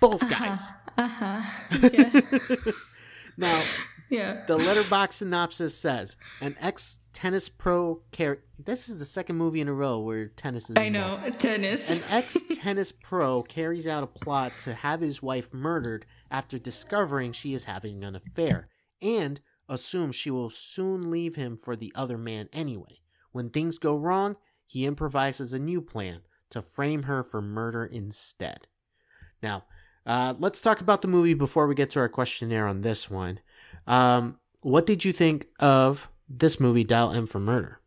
[0.00, 0.72] both guys.
[0.96, 1.42] Uh huh.
[1.92, 2.20] Yeah.
[3.36, 3.62] now,
[4.08, 4.46] yeah.
[4.46, 8.46] the Letterboxd synopsis says an ex tennis pro character.
[8.58, 10.78] This is the second movie in a row where tennis is.
[10.78, 11.20] I know.
[11.36, 11.98] Tennis.
[11.98, 17.32] An ex tennis pro carries out a plot to have his wife murdered after discovering
[17.32, 18.70] she is having an affair
[19.02, 23.02] and assumes she will soon leave him for the other man anyway.
[23.32, 28.66] When things go wrong, he improvises a new plan to frame her for murder instead.
[29.42, 29.64] Now,
[30.06, 33.40] uh, let's talk about the movie before we get to our questionnaire on this one.
[33.86, 37.80] Um, what did you think of this movie, Dial M for Murder?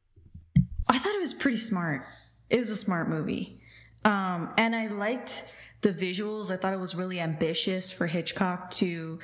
[0.88, 2.04] I thought it was pretty smart.
[2.50, 3.62] It was a smart movie.
[4.06, 6.52] Um, and I liked the visuals.
[6.52, 9.20] I thought it was really ambitious for Hitchcock to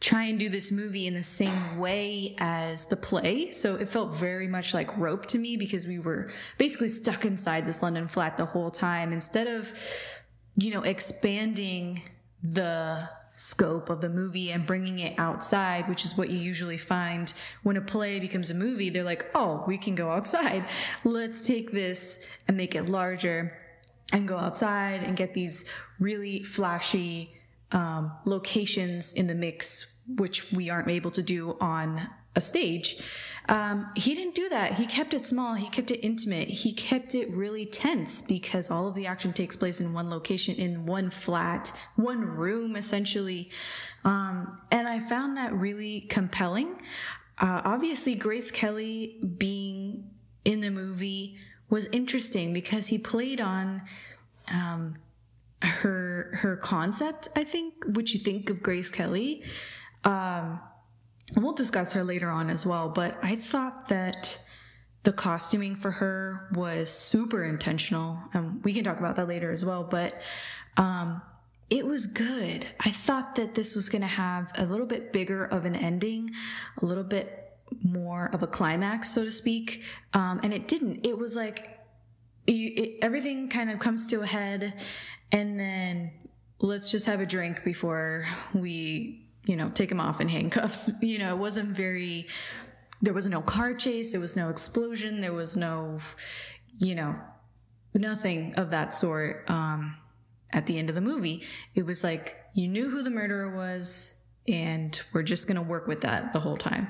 [0.00, 3.50] try and do this movie in the same way as the play.
[3.50, 7.66] So it felt very much like rope to me because we were basically stuck inside
[7.66, 9.12] this London flat the whole time.
[9.12, 9.72] Instead of,
[10.56, 12.02] you know, expanding
[12.42, 17.32] the scope of the movie and bringing it outside, which is what you usually find
[17.62, 18.90] when a play becomes a movie.
[18.90, 20.64] They're like, oh, we can go outside.
[21.04, 23.58] Let's take this and make it larger
[24.12, 27.34] and go outside and get these really flashy
[27.72, 32.96] um, locations in the mix, which we aren't able to do on a stage.
[33.48, 34.74] Um, he didn't do that.
[34.74, 35.54] He kept it small.
[35.54, 36.48] He kept it intimate.
[36.48, 40.54] He kept it really tense because all of the action takes place in one location,
[40.54, 43.50] in one flat, one room, essentially.
[44.04, 46.76] Um, and I found that really compelling.
[47.38, 50.10] Uh, obviously, Grace Kelly being
[50.44, 53.82] in the movie was interesting because he played on
[54.52, 54.94] um,
[55.62, 57.28] her her concept.
[57.34, 59.42] I think what you think of Grace Kelly.
[60.04, 60.60] Um,
[61.36, 64.38] we'll discuss her later on as well, but I thought that
[65.02, 69.64] the costuming for her was super intentional, and we can talk about that later as
[69.64, 69.84] well.
[69.84, 70.20] But
[70.76, 71.22] um,
[71.70, 72.66] it was good.
[72.80, 76.30] I thought that this was going to have a little bit bigger of an ending,
[76.80, 79.82] a little bit more of a climax, so to speak,
[80.12, 81.06] um, and it didn't.
[81.06, 81.78] It was like
[82.46, 84.74] it, everything kind of comes to a head,
[85.32, 86.12] and then
[86.58, 90.90] let's just have a drink before we you know take him off in handcuffs.
[91.02, 92.26] You know it wasn't very
[93.02, 95.98] there was no car chase there was no explosion there was no
[96.78, 97.18] you know
[97.94, 99.96] nothing of that sort um
[100.52, 101.42] at the end of the movie.
[101.74, 106.00] It was like you knew who the murderer was and we're just gonna work with
[106.02, 106.88] that the whole time.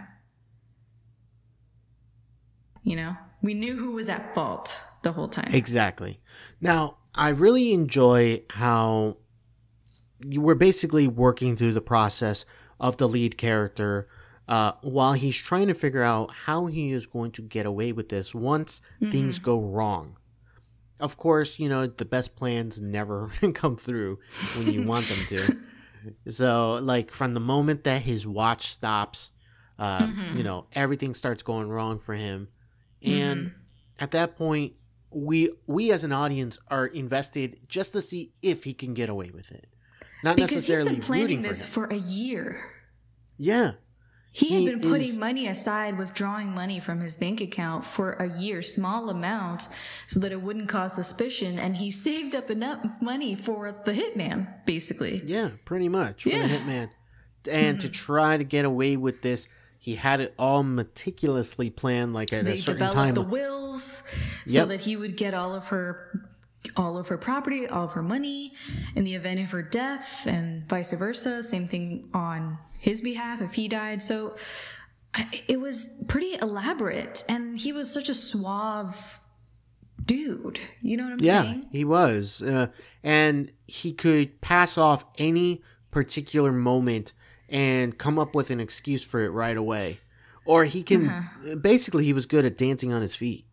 [2.83, 5.53] You know we knew who was at fault the whole time.
[5.53, 6.21] Exactly.
[6.61, 9.17] Now, I really enjoy how
[10.37, 12.45] were basically working through the process
[12.79, 14.09] of the lead character
[14.49, 18.09] uh, while he's trying to figure out how he is going to get away with
[18.09, 20.17] this once things go wrong.
[20.99, 24.19] Of course, you know, the best plans never come through
[24.57, 25.57] when you want them to.
[26.29, 29.33] So, like, from the moment that his watch stops,
[29.79, 32.49] uh, you know, everything starts going wrong for him.
[33.03, 33.53] And
[33.99, 34.73] at that point,
[35.11, 39.31] we we as an audience are invested just to see if he can get away
[39.31, 39.67] with it,
[40.25, 42.61] not because he's been planning this for for a year
[43.39, 43.73] Yeah,
[44.33, 48.13] He, He had been putting is- money aside, withdrawing money from his bank account for
[48.13, 49.69] a year, small amounts,
[50.07, 51.59] so that it wouldn't cause suspicion.
[51.59, 55.23] And he saved up enough money for the hitman, basically.
[55.27, 56.47] yeah, pretty much for Yeah.
[56.47, 56.89] the hitman,
[57.51, 57.93] and to mm-hmm.
[57.93, 59.49] try to get away with this
[59.83, 63.07] He had it all meticulously planned, like at They a certain time.
[63.07, 63.83] They developed the wills
[64.47, 64.69] so Yep.
[64.69, 66.29] that he would get all of her
[66.77, 68.53] all of her property, all of her money
[68.95, 71.43] in the event of her death and vice versa.
[71.43, 74.03] Same thing on his behalf if he died.
[74.03, 74.37] So
[75.49, 79.21] it was pretty elaborate and he was such a suave
[80.05, 80.61] dude.
[80.83, 81.67] You know what I'm yeah, saying?
[81.73, 82.69] he was, uh,
[83.03, 87.13] and he could pass off any particular moment
[87.49, 89.99] and come up with an excuse for it right away,
[90.45, 91.09] or he can.
[91.09, 91.57] Uh-huh.
[91.57, 93.47] Basically, he was good at dancing on his feet.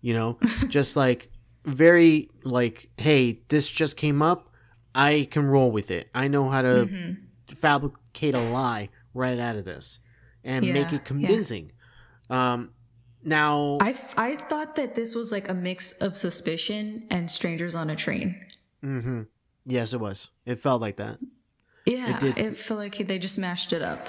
[0.00, 1.30] You know, just like
[1.64, 4.50] very like, hey, this just came up.
[4.94, 6.08] I can roll with it.
[6.14, 7.54] I know how to Mm-hmm.
[7.54, 9.98] fabricate a lie right out of this
[10.42, 10.98] and make Yeah, it yeah.
[10.98, 11.72] convincing.
[12.30, 12.70] Um,
[13.22, 17.88] now, I, I thought that this was like a mix of suspicion and strangers on
[17.90, 18.40] a train.
[18.82, 19.22] Mm-hmm.
[19.64, 20.28] yes, it was.
[20.44, 21.18] It felt like that.
[21.86, 24.06] Yeah, did- it felt like they just mashed it up.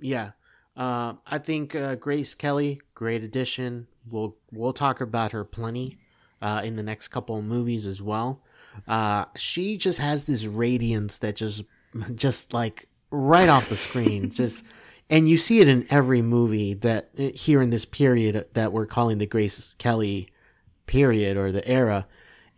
[0.00, 0.30] Yeah.
[0.76, 3.86] Uh, I think uh, Grace Kelly, great addition.
[4.08, 5.98] We'll we'll talk about her plenty
[6.42, 8.42] uh, in the next couple of movies as well.
[8.86, 11.64] Uh, she just has this radiance that just
[12.14, 14.64] just like right off the screen, just
[15.08, 19.18] and you see it in every movie that here in this period that we're calling
[19.18, 20.28] the Grace Kelly
[20.86, 22.06] period or the era,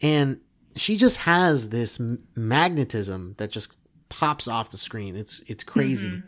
[0.03, 0.41] and
[0.77, 2.01] she just has this
[2.35, 3.77] magnetism that just
[4.09, 5.17] pops off the screen.
[5.17, 6.23] It's it's crazy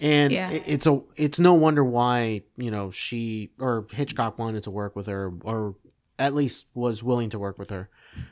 [0.00, 0.50] and Yeah.
[0.50, 5.06] it's a it's no wonder why you know she or Hitchcock wanted to work with
[5.06, 5.76] her or
[6.18, 7.88] at least was willing to work with her.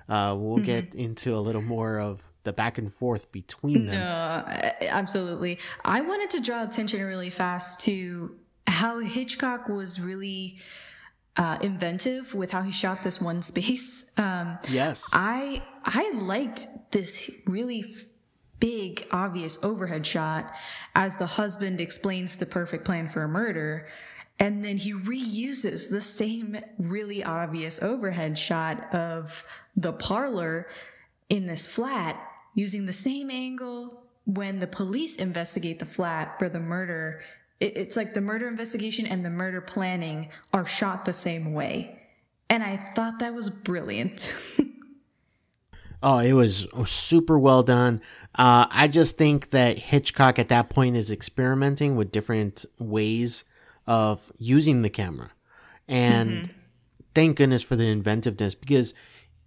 [0.08, 0.64] Uh, we'll Mm-hmm.
[0.64, 4.00] get into a little more of the back and forth between them.
[4.02, 5.58] Uh, absolutely.
[5.84, 10.58] I wanted to draw attention really fast to how Hitchcock was really
[11.36, 14.12] uh, inventive with how he shot this one space.
[14.18, 17.84] Um, Yes, I I liked this really
[18.60, 20.52] big obvious overhead shot
[20.94, 23.86] as the husband explains the perfect plan for a murder
[24.38, 30.68] and then he reuses the same really obvious overhead shot of the parlor
[31.28, 32.20] in this flat
[32.54, 37.22] using the same angle when the police investigate the flat for the murder.
[37.60, 41.98] It's like the murder investigation and the murder planning are shot the same way.
[42.50, 44.32] And i thought that was brilliant.
[46.02, 48.00] Oh, it was super well done.
[48.34, 53.44] Uh, I just think that Hitchcock at that point is experimenting with different ways
[53.92, 55.32] of using the camera.
[55.86, 56.54] And
[57.14, 58.94] thank goodness for the inventiveness because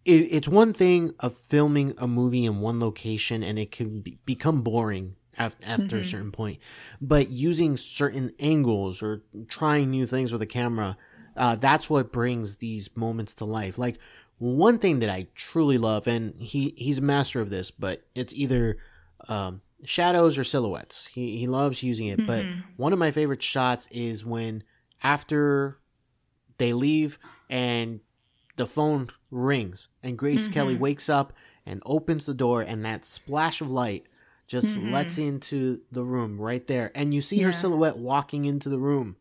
[0.06, 4.20] it, it's one thing of filming a movie in one location and it can be,
[4.24, 6.60] become boring af- after a certain point.
[7.02, 10.96] But using certain angles or trying new things with a camera,
[11.36, 13.80] uh, that's what brings these moments to life.
[13.80, 13.98] Like
[14.38, 18.34] one thing that I truly love, and he he's a master of this, but it's
[18.36, 18.78] either
[19.28, 21.08] um, shadows or silhouettes.
[21.08, 22.26] He he loves using it.
[22.26, 22.62] But mm-hmm.
[22.78, 24.64] one of my favorite shots is when
[25.04, 25.80] after
[26.58, 27.20] they leave
[27.50, 28.00] and
[28.56, 30.84] the phone rings and Grace Kelly mm-hmm.
[30.84, 31.34] wakes up
[31.66, 34.08] and opens the door and that splash of light
[34.48, 35.28] just lets mm-hmm.
[35.28, 39.18] into the room right there and you see her silhouette walking into the room.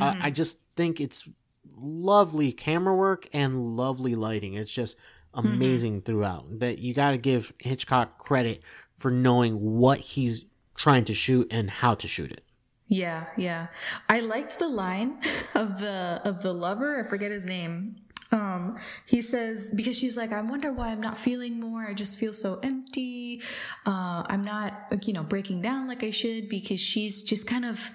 [0.00, 1.28] Uh, I just think it's
[1.76, 4.54] lovely camera work and lovely lighting.
[4.54, 4.96] It's just
[5.34, 6.60] amazing throughout.
[6.60, 8.62] That you got to give Hitchcock credit
[9.00, 10.44] for knowing what he's
[10.76, 12.44] trying to shoot and how to shoot it.
[12.86, 13.68] Yeah, yeah.
[14.08, 15.18] I liked the line
[15.54, 17.02] of the of the lover.
[17.04, 17.96] I forget his name.
[18.32, 21.86] Um, he says because she's like, I wonder why I'm not feeling more.
[21.86, 23.42] I just feel so empty.
[23.86, 27.90] Uh, I'm not, you know, breaking down like I should because she's just kind of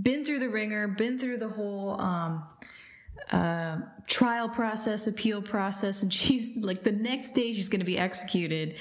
[0.00, 2.46] been through the ringer, been through the whole um,
[3.32, 7.98] uh, trial process, appeal process, and she's like the next day she's going to be
[7.98, 8.76] executed,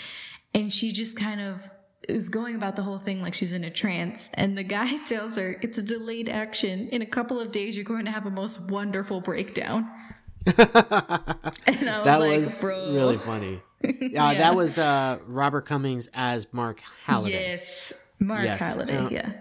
[0.53, 1.69] and she just kind of
[2.09, 4.29] is going about the whole thing like she's in a trance.
[4.33, 6.89] And the guy tells her it's a delayed action.
[6.89, 9.89] In a couple of days, you're going to have a most wonderful breakdown.
[10.45, 13.59] and I was That like, was bro, really funny.
[13.99, 17.33] Yeah, that was uh, Robert Cummings as Mark Halliday.
[17.51, 19.31] yes, Mark Yes, Halliday, uh, yeah.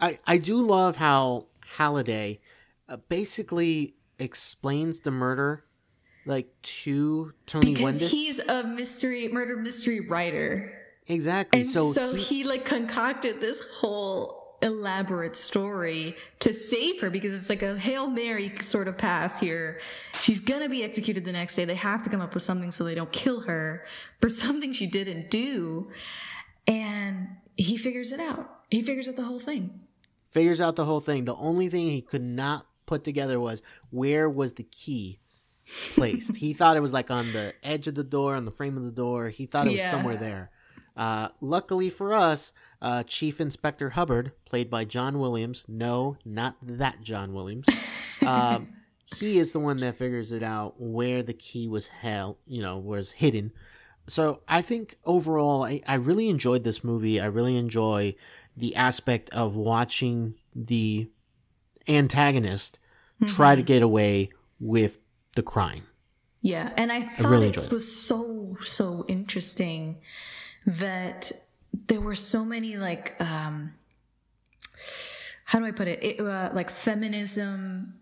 [0.00, 2.40] I, I do love how Halliday
[2.88, 5.64] uh, basically explains the murder
[6.26, 8.10] like to Tony Because Wendice.
[8.10, 10.72] he's a mystery murder mystery writer.
[11.06, 11.60] exactly.
[11.62, 17.34] And so, so, he- he, like concocted this whole elaborate story to save her because
[17.34, 19.80] it's like a Hail Mary sort of pass here.
[20.20, 21.64] She's gonna be executed the next day.
[21.64, 23.84] They have to come up with something so they don't kill her
[24.20, 25.90] for something she didn't do.
[26.68, 28.60] And he figures it out.
[28.70, 29.80] He figures out the whole thing.
[30.30, 31.24] figures out the whole thing.
[31.24, 35.18] The only thing he could not put together was where was the key
[35.94, 36.36] placed.
[36.36, 38.84] he thought it was like on the edge of the door, on the frame of
[38.84, 39.28] the door.
[39.28, 39.90] He thought it was Yeah.
[39.90, 40.50] somewhere there.
[40.96, 45.64] Uh, luckily for us, uh, Chief Inspector Hubbard, played by John Williams.
[45.68, 47.66] No, not that John Williams.
[48.26, 48.68] um,
[49.16, 52.78] he is the one that figures it out where the key was held, you know,
[52.78, 53.52] was hidden.
[54.08, 57.20] So I think overall, I, I really enjoyed this movie.
[57.20, 58.14] I really enjoy
[58.56, 61.08] the aspect of watching the
[61.88, 62.78] antagonist
[63.20, 63.32] mm-hmm.
[63.34, 64.98] try to get away with
[65.34, 65.84] the crime.
[66.40, 70.00] Yeah, and I thought I really it was so so interesting
[70.66, 71.30] that
[71.72, 73.74] there were so many like um
[75.46, 76.02] how do I put it?
[76.02, 77.94] it uh, like feminism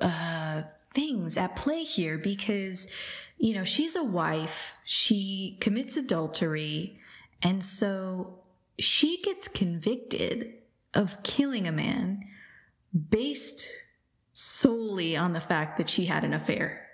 [0.00, 0.62] uh
[0.94, 2.88] things at play here because
[3.42, 7.00] you know, she's a wife, she commits adultery,
[7.42, 8.38] and so
[8.78, 10.54] she gets convicted
[10.94, 12.20] of killing a man
[13.10, 13.68] based
[14.32, 16.88] solely on the fact that she had an affair.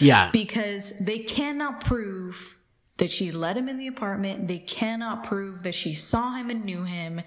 [0.00, 0.30] Yeah.
[0.32, 2.58] Because they cannot prove
[2.96, 4.48] that she let him in the apartment.
[4.48, 7.22] They cannot prove that she saw him and knew him.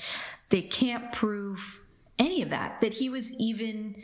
[0.50, 1.82] They can't prove
[2.20, 3.96] any of that, that he was even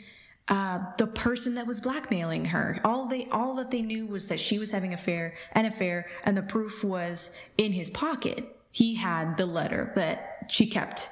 [0.48, 2.80] uh, the person that was blackmailing her.
[2.84, 6.38] All they, all that they knew was that she was having affair, an affair, and
[6.38, 8.58] the proof was in his pocket.
[8.72, 11.10] He had the letter that she kept.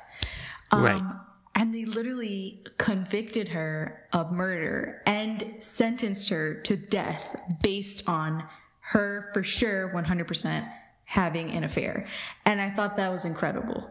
[0.72, 1.16] Um, right.
[1.58, 8.44] And they literally convicted her of murder and sentenced her to death based on
[8.80, 10.70] her, for sure, 100%
[11.06, 12.08] having an affair.
[12.46, 13.90] And I thought that was incredible.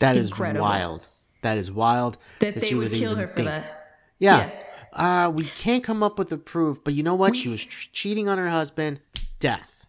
[0.00, 0.62] That is incredible.
[0.64, 1.08] wild.
[1.42, 2.18] That is wild.
[2.40, 3.48] That, that they would, kill her for think.
[3.48, 3.96] that.
[4.18, 4.50] Yeah.
[4.50, 5.26] yeah.
[5.26, 7.32] Uh, we can't come up with a proof, but you know what?
[7.32, 9.00] We, she was tr- cheating on her husband.
[9.38, 9.86] Death.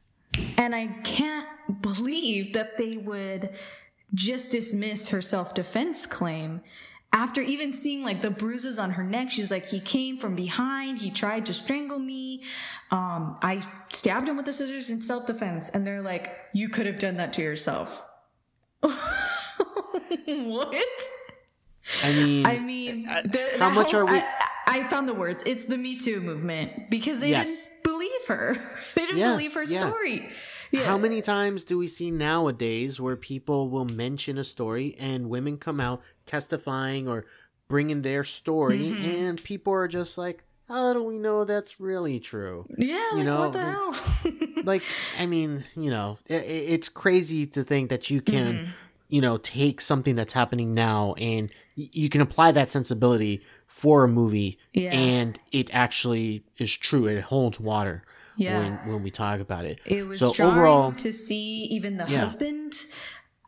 [0.58, 3.49] And I can't believe that they would
[4.14, 6.62] just dismiss her self defense claim
[7.14, 11.01] after even seeing like the bruises on her neck, she's like, he came from behind.
[11.01, 12.43] He tried to strangle me.
[12.89, 15.70] Um, I stabbed him with the scissors in self defense.
[15.70, 18.05] And they're like, you could have done that to yourself.
[18.82, 20.76] what?
[22.03, 24.14] I mean, I mean, the, how much are we?
[24.14, 24.26] I,
[24.68, 25.43] I, found the words.
[25.45, 27.47] It's the Me Too movement because they yes.
[27.47, 28.57] didn't believe her.
[28.95, 29.80] They didn't yeah, believe her yeah.
[29.80, 30.30] story.
[30.72, 30.86] Yeah.
[30.86, 35.58] How many times do we see nowadays where people will mention a story and women
[35.58, 37.26] come out testifying or
[37.68, 39.06] bringing their story, mm-hmm.
[39.06, 42.66] and people are just like, how do we know that's really true?
[42.78, 44.64] Yeah, you know, what the hell?
[44.64, 44.84] like,
[45.18, 48.72] I mean, you know, it, it's crazy to think that you can, mm-hmm.
[49.10, 54.08] you know, take something that's happening now and you can apply that sensibility for a
[54.08, 54.92] movie, yeah.
[54.92, 57.08] and it actually is true.
[57.08, 58.04] It holds water
[58.38, 58.60] yeah.
[58.60, 59.80] when when we talk about it.
[59.86, 62.20] It was so overall to see even the yeah.
[62.20, 62.74] husband.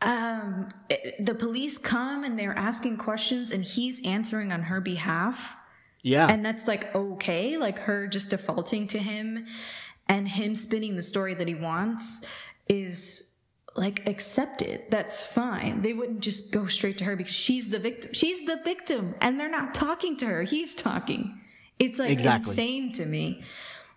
[0.02, 5.56] Um, it, the police come and they're asking questions, and he's answering on her behalf.
[6.02, 9.46] Yeah, and that's like okay, like her just defaulting to him,
[10.08, 12.26] and him spinning the story that he wants
[12.68, 13.34] is
[13.76, 14.84] like accepted.
[14.90, 15.82] That's fine.
[15.82, 18.14] They wouldn't just go straight to her because she's the victim.
[18.14, 20.44] She's the victim, and they're not talking to her.
[20.44, 21.40] He's talking.
[21.80, 22.52] It's like exactly.
[22.52, 23.44] insane to me.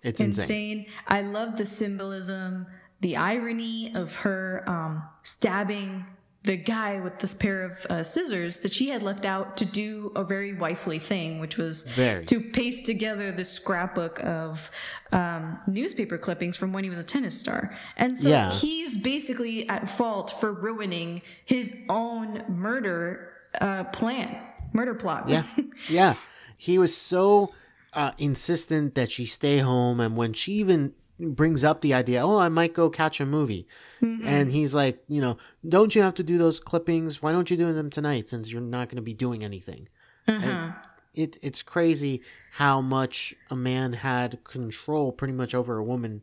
[0.06, 0.42] It's insane.
[0.42, 0.86] insane.
[1.08, 2.68] I love the symbolism,
[3.00, 6.06] the irony of her um, stabbing
[6.44, 10.12] the guy with this pair of uh, scissors that she had left out to do
[10.14, 12.24] a very wifely thing, which was very.
[12.24, 14.70] to paste together the scrapbook of
[15.10, 17.76] um, newspaper clippings from when he was a tennis star.
[17.96, 18.50] And so yeah.
[18.52, 24.38] he's basically at fault for ruining his own murder uh, plan,
[24.72, 25.28] murder plot.
[25.28, 25.42] Yeah.
[25.88, 26.14] yeah.
[26.56, 27.52] He was so
[27.96, 32.38] uh, insistent that she stay home, and when she even brings up the idea, oh,
[32.38, 33.66] I might go catch a movie,
[34.02, 34.26] mm-hmm.
[34.26, 37.22] and he's like, you know, don't you have to do those clippings?
[37.22, 39.88] Why don't you do them tonight since you're not going to be doing anything?
[40.28, 40.72] Uh-huh.
[41.14, 42.20] It it's crazy
[42.52, 46.20] how much a man had control pretty much over a woman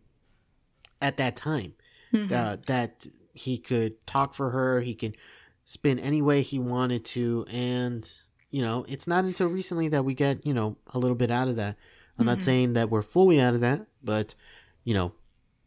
[1.02, 1.74] at that time.
[2.14, 2.32] Mm-hmm.
[2.32, 5.18] Uh, that he could talk for her, he could
[5.66, 8.08] spin any way he wanted to, and
[8.54, 11.48] you know, it's not until recently that we get, you know, a little bit out
[11.48, 11.76] of that.
[12.20, 12.36] I'm mm-hmm.
[12.36, 14.36] not saying that we're fully out of that, but,
[14.84, 15.12] you know,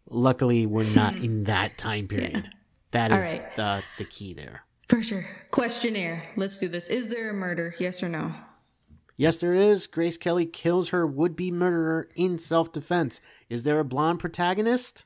[0.08, 2.44] luckily we're not in that time period.
[2.44, 2.50] Yeah.
[2.92, 3.56] That is right.
[3.56, 4.62] the, the key there.
[4.88, 5.26] For sure.
[5.50, 6.30] Questionnaire.
[6.36, 6.88] Let's do this.
[6.88, 7.74] Is there a murder?
[7.80, 8.30] Yes or no?
[9.16, 9.88] Yes, there is.
[9.88, 13.20] Grace Kelly kills her would be murderer in self defense.
[13.50, 15.04] Is there a blonde protagonist?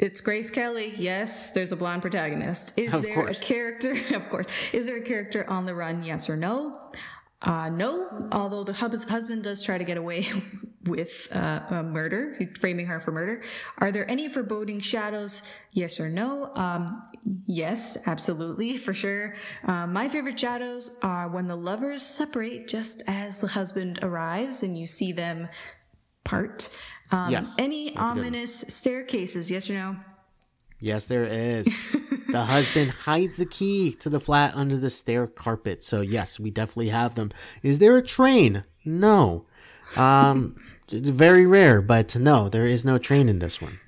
[0.00, 0.94] It's Grace Kelly.
[0.96, 2.78] Yes, there's a blonde protagonist.
[2.78, 3.38] Is of there course.
[3.38, 3.94] a character?
[4.16, 4.46] Of course.
[4.72, 6.02] Is there a character on the run?
[6.02, 6.74] Yes or no?
[7.42, 10.26] Uh, no, although the husband does try to get away
[10.84, 13.42] with uh, murder, framing her for murder.
[13.78, 15.40] Are there any foreboding shadows?
[15.72, 16.54] Yes or no?
[16.54, 17.02] Um,
[17.46, 19.36] yes, absolutely, for sure.
[19.64, 24.78] Uh, my favorite shadows are when the lovers separate just as the husband arrives and
[24.78, 25.48] you see them
[26.24, 26.68] part.
[27.10, 29.50] Um, yes, any ominous staircases?
[29.50, 29.96] Yes or no?
[30.80, 31.66] Yes, there is.
[32.28, 35.84] the husband hides the key to the flat under the stair carpet.
[35.84, 37.30] So yes, we definitely have them.
[37.62, 38.64] Is there a train?
[38.84, 39.44] No.
[39.96, 40.56] Um,
[40.90, 43.78] very rare, but no, there is no train in this one.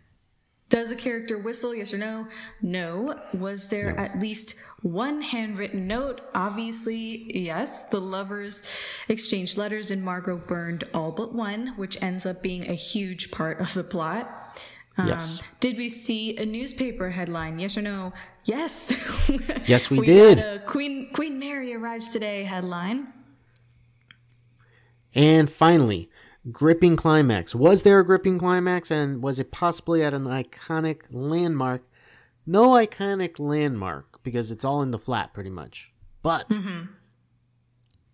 [0.68, 1.74] Does the character whistle?
[1.74, 2.28] Yes or no?
[2.62, 3.20] No.
[3.34, 4.03] Was there No.
[4.03, 6.22] at least one handwritten note?
[6.34, 7.84] Obviously, yes.
[7.90, 8.62] The lovers
[9.07, 13.61] exchanged letters and Margot burned all but one, which ends up being a huge part
[13.61, 14.59] of the plot.
[14.99, 15.43] Um, Yes.
[15.61, 17.59] Did we see a newspaper headline?
[17.59, 18.12] Yes or no?
[18.45, 18.93] Yes.
[19.66, 20.66] Yes, we got did.
[20.66, 23.12] Queen Queen Mary arrives today headline.
[25.14, 26.11] And finally,
[26.51, 27.55] gripping climax.
[27.55, 31.82] Was there a gripping climax and was it possibly at an iconic landmark?
[32.47, 35.93] No iconic landmark because it's all in the flat pretty much.
[36.22, 36.53] But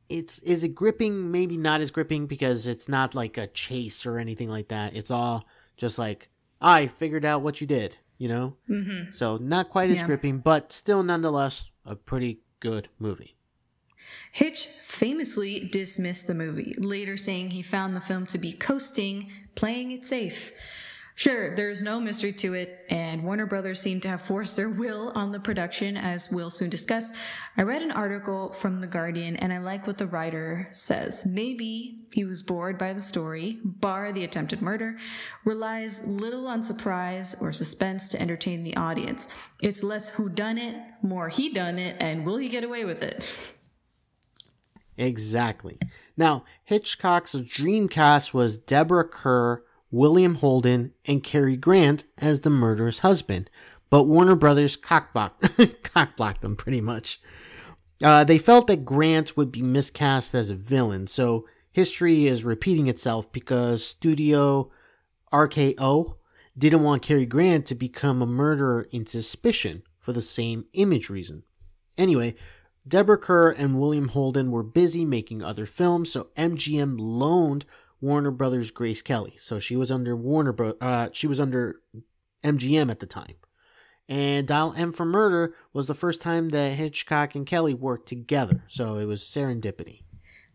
[0.08, 1.30] it's is it gripping?
[1.30, 4.94] Maybe not as gripping because it's not like a chase or anything like that.
[4.94, 6.28] It's all just like
[6.60, 8.56] I figured out what you did, you know?
[8.68, 9.12] Mm-hmm.
[9.12, 10.06] So not quite as Yeah.
[10.06, 13.36] gripping, but still nonetheless a pretty good movie.
[14.32, 19.90] Hitch famously dismissed the movie, later saying he found the film to be coasting, playing
[19.90, 20.52] it safe.
[21.18, 25.10] Sure, there's no mystery to it, and Warner Brothers seem to have forced their will
[25.16, 27.12] on the production, as we'll soon discuss.
[27.56, 31.26] I read an article from The Guardian, and I like what the writer says.
[31.26, 34.96] Maybe he was bored by the story, bar the attempted murder,
[35.44, 39.26] relies little on surprise or suspense to entertain the audience.
[39.60, 43.02] It's less who done it, more he done it, and will he get away with
[43.02, 43.26] it?
[44.96, 45.80] Exactly.
[46.16, 53.00] Now, Hitchcock's dream cast was Deborah Kerr, William Holden, and Cary Grant as the murderer's
[53.00, 53.50] husband,
[53.90, 55.40] but Warner Brothers cockblocked,
[55.82, 57.20] cockblocked them pretty much.
[58.02, 62.86] Uh, they felt that Grant would be miscast as a villain, so history is repeating
[62.86, 64.70] itself because Studio
[65.32, 66.16] RKO
[66.56, 71.44] didn't want Cary Grant to become a murderer in suspicion for the same image reason.
[71.96, 72.34] Anyway,
[72.86, 77.66] Deborah Kerr and William Holden were busy making other films, so MGM loaned
[78.00, 79.34] Warner Brothers Grace Kelly.
[79.38, 81.80] So she was under Warner Bro- uh, she was under
[82.44, 83.34] MGM at the time.
[84.08, 88.64] And Dial M for Murder was the first time that Hitchcock and Kelly worked together,
[88.66, 90.00] so it was serendipity.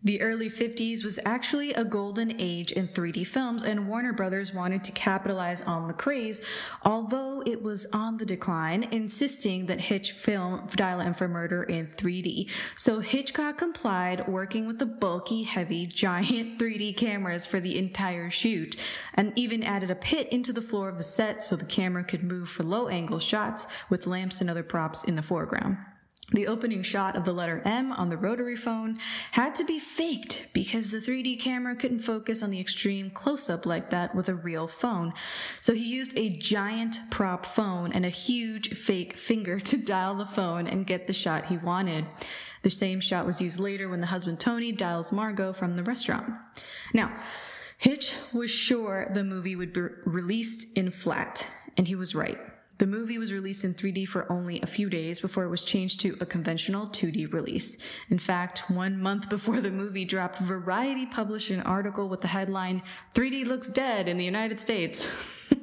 [0.06, 4.84] The early 50s was actually a golden age in 3D films, and Warner Brothers wanted
[4.84, 6.42] to capitalize on the craze,
[6.84, 11.88] although it was on the decline, insisting that Hitch film Dial M for Murder in
[11.88, 12.50] 3D.
[12.76, 18.76] So Hitchcock complied, working with the bulky, heavy, giant 3D cameras for the entire shoot,
[19.14, 22.24] and even added a pit into the floor of the set so the camera could
[22.24, 25.78] move for low angle shots with lamps and other props in the foreground.
[26.34, 28.96] The opening shot of the letter M on the rotary phone
[29.32, 33.68] had to be faked because the 3D camera couldn't focus on the extreme close up
[33.68, 35.14] like that with a real phone.
[35.60, 40.26] So he used a giant prop phone and a huge fake finger to dial the
[40.26, 42.06] phone and get the shot he wanted.
[42.64, 46.34] The same shot was used later when the husband Tony dials Margot from the restaurant.
[46.94, 47.16] Now,
[47.78, 52.40] Hitch was sure the movie would be released in flat, and he was right.
[52.84, 56.02] The movie was released in 3D for only a few days before it was changed
[56.02, 57.78] to a conventional 2D release.
[58.10, 62.84] In fact, one month before the movie dropped, Variety published an article with the headline,
[63.14, 65.08] 3D looks dead in the United States.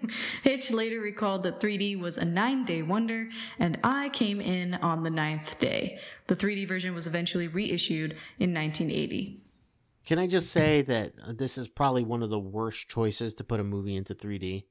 [0.42, 5.02] Hitch later recalled that 3D was a nine day wonder, and I came in on
[5.02, 6.00] the ninth day.
[6.26, 9.42] The 3D version was eventually reissued in 1980.
[10.06, 13.60] Can I just say that this is probably one of the worst choices to put
[13.60, 14.64] a movie into 3D?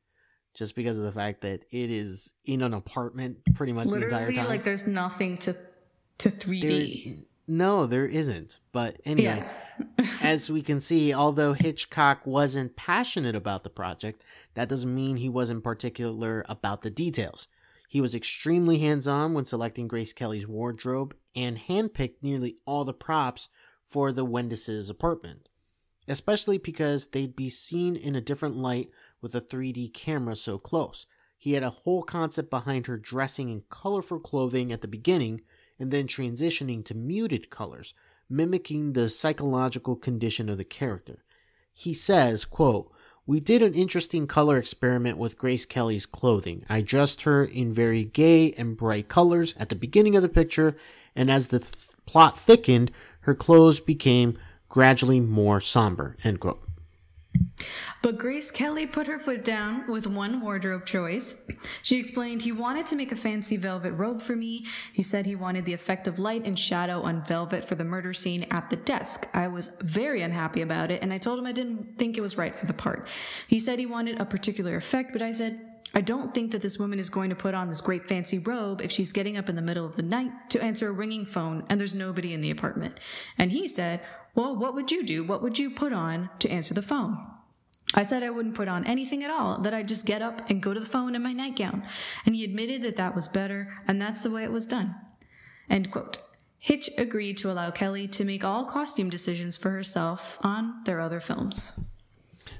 [0.55, 4.19] Just because of the fact that it is in an apartment pretty much the entire
[4.27, 4.47] Literally, time.
[4.47, 5.55] like there's nothing to
[6.17, 6.61] to 3D.
[6.61, 8.59] There's- no, there isn't.
[8.71, 9.43] But anyway,
[9.99, 10.07] Yeah.
[10.21, 14.23] as we can see, although Hitchcock wasn't passionate about the project,
[14.53, 17.47] that doesn't mean he wasn't particular about the details.
[17.87, 22.93] He was extremely hands on when selecting Grace Kelly's wardrobe and handpicked nearly all the
[22.93, 23.49] props
[23.83, 25.49] for the Wendices' apartment,
[26.07, 28.89] especially because they'd be seen in a different light
[29.21, 31.05] with a 3D camera so close.
[31.37, 35.41] He had a whole concept behind her dressing in colorful clothing at the beginning
[35.79, 37.93] and then transitioning to muted colors,
[38.29, 41.23] mimicking the psychological condition of the character.
[41.73, 42.91] He says, quote,
[43.25, 46.65] we did an interesting color experiment with Grace Kelly's clothing.
[46.67, 50.75] I dressed her in very gay and bright colors at the beginning of the picture,
[51.15, 52.91] and as the th- plot thickened,
[53.21, 56.17] her clothes became gradually more somber.
[56.23, 56.68] End quote.
[58.01, 61.47] But Grace Kelly put her foot down with one wardrobe choice.
[61.83, 64.65] She explained he wanted to make a fancy velvet robe for me.
[64.93, 68.13] He said he wanted the effect of light and shadow on velvet for the murder
[68.13, 69.27] scene at the desk.
[69.33, 72.37] I was very unhappy about it, and I told him I didn't think it was
[72.37, 73.07] right for the part.
[73.47, 75.59] He said he wanted a particular effect, but I said,
[75.93, 78.81] I don't think that this woman is going to put on this great fancy robe
[78.81, 81.65] if she's getting up in the middle of the night to answer a ringing phone
[81.67, 82.99] and there's nobody in the apartment.
[83.37, 84.01] And he said,
[84.35, 85.23] Well, what would you do?
[85.23, 87.17] What would you put on to answer the phone?
[87.93, 90.61] I said I wouldn't put on anything at all, that I'd just get up and
[90.61, 91.83] go to the phone in my nightgown.
[92.23, 94.95] And he admitted that that was better, and that's the way it was done.
[95.69, 96.19] End quote.
[96.59, 101.19] Hitch agreed to allow Kelly to make all costume decisions for herself on their other
[101.19, 101.89] films.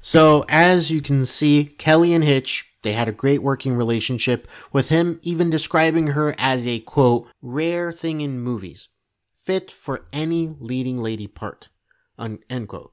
[0.00, 4.88] So, as you can see, Kelly and Hitch, they had a great working relationship, with
[4.88, 8.88] him even describing her as a quote, rare thing in movies,
[9.36, 11.68] fit for any leading lady part,
[12.18, 12.92] end quote.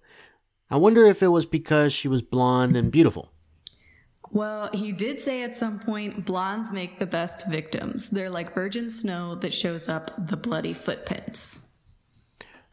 [0.69, 3.31] I wonder if it was because she was blonde and beautiful.
[4.29, 8.09] Well, he did say at some point blondes make the best victims.
[8.09, 11.76] They're like virgin snow that shows up the bloody footprints.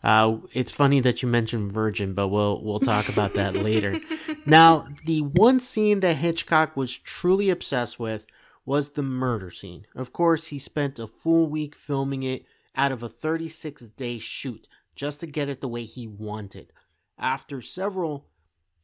[0.05, 3.99] Uh, it's funny that you mentioned Virgin, but we'll we'll talk about that later.
[4.47, 8.27] Now, the one scene that Hitchcock was truly obsessed with
[8.67, 9.87] was the murder scene.
[9.95, 12.45] Of course, he spent a full week filming it
[12.77, 16.73] out of a 36 day shoot just to get it the way he wanted.
[17.19, 18.27] After several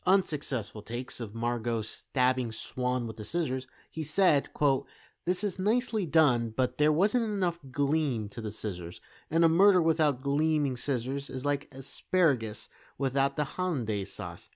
[0.07, 4.87] unsuccessful takes of Margot stabbing Swann with the scissors, he said, quote,
[5.31, 9.01] this is nicely done, but there wasn't enough gleam to the scissors,
[9.31, 12.69] and a murder without gleaming scissors is like asparagus
[12.99, 14.51] without the hollandaise sauce.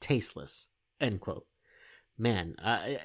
[0.00, 0.66] Tasteless.
[1.00, 1.46] End quote.
[2.18, 2.96] Man, uh,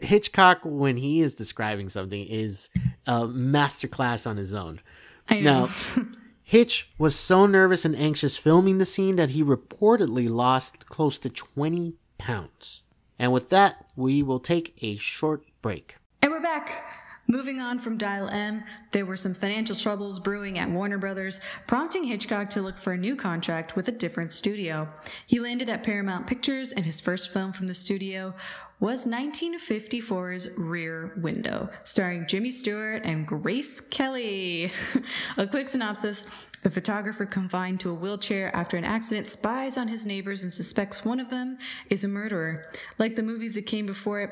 [0.00, 2.68] Hitchcock, when he is describing something, is
[3.06, 4.80] a masterclass on his own.
[5.28, 5.66] I know.
[5.66, 6.04] Now,
[6.42, 11.30] Hitch was so nervous and anxious filming the scene that he reportedly lost close to
[11.30, 12.82] 20 pounds.
[13.20, 15.98] And with that, we will take a short break.
[16.26, 16.84] And we're back.
[17.28, 22.02] Moving on from Dial M, there were some financial troubles brewing at Warner Brothers, prompting
[22.02, 24.88] Hitchcock to look for a new contract with a different studio.
[25.24, 28.34] He landed at Paramount Pictures, and his first film from the studio
[28.80, 34.72] was 1954's Rear Window, starring Jimmy Stewart and Grace Kelly.
[35.36, 36.28] a quick synopsis
[36.64, 41.04] a photographer confined to a wheelchair after an accident spies on his neighbors and suspects
[41.04, 41.58] one of them
[41.88, 42.68] is a murderer.
[42.98, 44.30] Like the movies that came before it,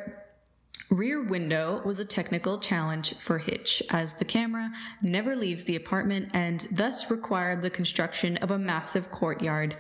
[0.90, 6.30] Rear Window was a technical challenge for Hitch, as the camera never leaves the apartment
[6.32, 9.76] and thus required the construction of a massive courtyard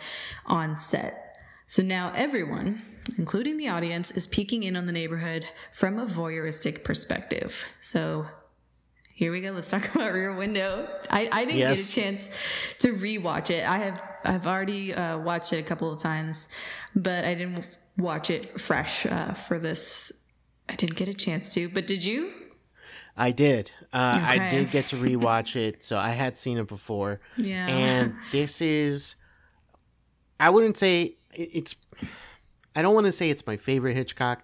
[0.46, 1.36] on set.
[1.66, 2.82] So now everyone,
[3.18, 7.64] including the audience, is peeking in on the neighborhood from a voyeuristic perspective.
[7.80, 8.26] So
[9.14, 9.52] here we go.
[9.52, 10.88] Let's talk about Rear Window.
[11.10, 11.86] I, I didn't yes.
[11.86, 12.38] get a chance
[12.80, 13.68] to rewatch it.
[13.68, 16.48] I have I've already uh, watched it a couple of times,
[16.96, 17.66] but I didn't
[17.98, 20.23] watch it fresh uh, for this
[20.68, 22.30] I didn't get a chance to, but did you?
[23.16, 23.70] I did.
[23.92, 24.26] Uh, okay.
[24.26, 27.20] I did get to rewatch it, so I had seen it before.
[27.36, 27.66] Yeah.
[27.66, 29.16] And this is,
[30.40, 31.76] I wouldn't say it's,
[32.74, 34.42] I don't want to say it's my favorite Hitchcock,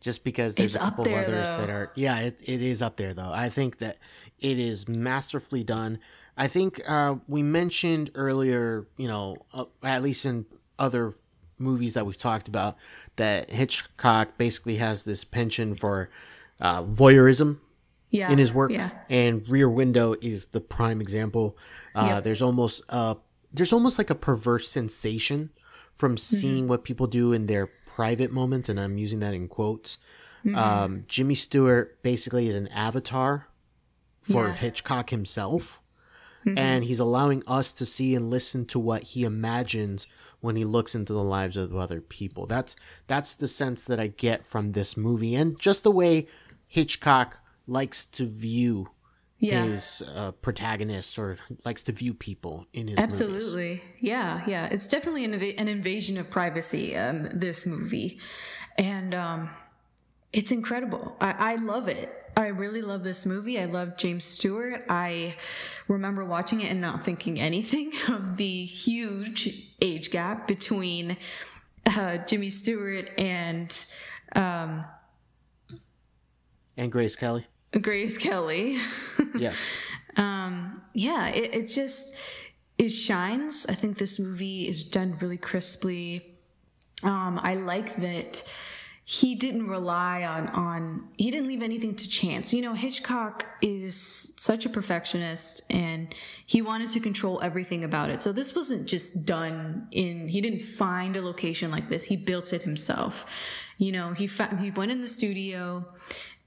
[0.00, 1.58] just because there's it's a couple there, of others though.
[1.58, 3.32] that are, yeah, it, it is up there though.
[3.32, 3.98] I think that
[4.38, 5.98] it is masterfully done.
[6.36, 10.46] I think uh, we mentioned earlier, you know, uh, at least in
[10.78, 11.14] other
[11.58, 12.76] movies that we've talked about,
[13.16, 16.10] that Hitchcock basically has this penchant for
[16.60, 17.58] uh, voyeurism
[18.10, 18.90] yeah, in his work, yeah.
[19.10, 21.56] and Rear Window is the prime example.
[21.94, 22.24] Uh, yep.
[22.24, 23.16] There's almost uh,
[23.52, 25.50] there's almost like a perverse sensation
[25.92, 26.18] from mm-hmm.
[26.18, 26.68] seeing mm-hmm.
[26.68, 29.98] what people do in their private moments, and I'm using that in quotes.
[30.44, 30.56] Mm-hmm.
[30.56, 33.48] Um, Jimmy Stewart basically is an avatar
[34.22, 34.54] for yeah.
[34.54, 35.80] Hitchcock himself.
[36.44, 36.58] Mm-hmm.
[36.58, 40.06] And he's allowing us to see and listen to what he imagines
[40.40, 42.46] when he looks into the lives of other people.
[42.46, 42.76] That's
[43.06, 46.26] that's the sense that I get from this movie, and just the way
[46.66, 48.90] Hitchcock likes to view
[49.38, 49.64] yeah.
[49.64, 53.82] his uh, protagonists or likes to view people in his absolutely movies.
[54.00, 58.18] yeah yeah it's definitely an, inv- an invasion of privacy um, this movie
[58.78, 59.50] and um,
[60.32, 63.58] it's incredible I-, I love it I really love this movie.
[63.58, 64.84] I love James Stewart.
[64.90, 65.36] I
[65.88, 71.16] remember watching it and not thinking anything of the huge age gap between
[71.86, 73.86] uh, Jimmy Stewart and
[74.34, 74.82] um,
[76.76, 77.46] and Grace Kelly.
[77.80, 78.78] Grace Kelly.
[79.34, 79.78] yes.
[80.16, 82.16] Um, yeah, it, it just
[82.76, 83.64] it shines.
[83.66, 86.34] I think this movie is done really crisply.
[87.02, 88.42] Um, I like that
[89.08, 92.52] he didn't rely on on he didn't leave anything to chance.
[92.52, 96.12] You know, Hitchcock is such a perfectionist and
[96.44, 98.20] he wanted to control everything about it.
[98.20, 102.06] So this wasn't just done in he didn't find a location like this.
[102.06, 103.26] He built it himself.
[103.78, 105.86] You know, he fa- he went in the studio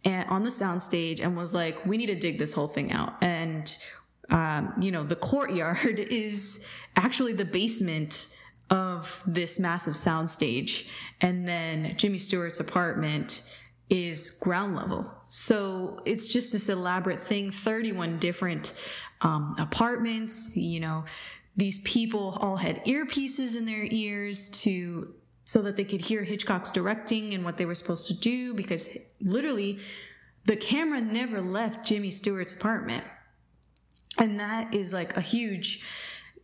[0.04, 3.14] and on the soundstage and was like, "We need to dig this whole thing out."
[3.22, 3.74] And
[4.30, 6.66] um, you know, the courtyard is
[6.98, 8.29] actually the basement
[8.70, 10.90] of this massive soundstage.
[11.22, 13.42] And then Jimmy Stewart's apartment
[13.90, 15.12] is ground level.
[15.30, 18.80] So it's just this elaborate thing 31 different
[19.22, 21.06] um, apartments, you know,
[21.56, 25.14] these people all had earpieces in their ears to
[25.44, 28.96] so that they could hear Hitchcock's directing and what they were supposed to do because
[29.20, 29.80] literally
[30.46, 33.04] the camera never left Jimmy Stewart's apartment.
[34.18, 35.84] And that is like a huge,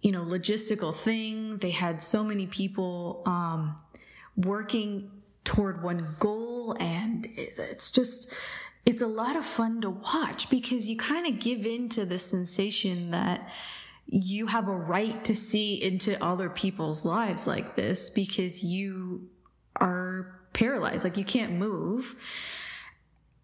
[0.05, 1.57] you know, logistical thing.
[1.57, 3.75] They had so many people um,
[4.37, 5.09] working
[5.43, 8.31] toward one goal and it's just
[8.85, 12.19] it's a lot of fun to watch because you kind of give in to the
[12.19, 13.49] sensation that
[14.05, 19.27] you have a right to see into other people's lives like this because you
[19.79, 22.15] are paralyzed like you can't move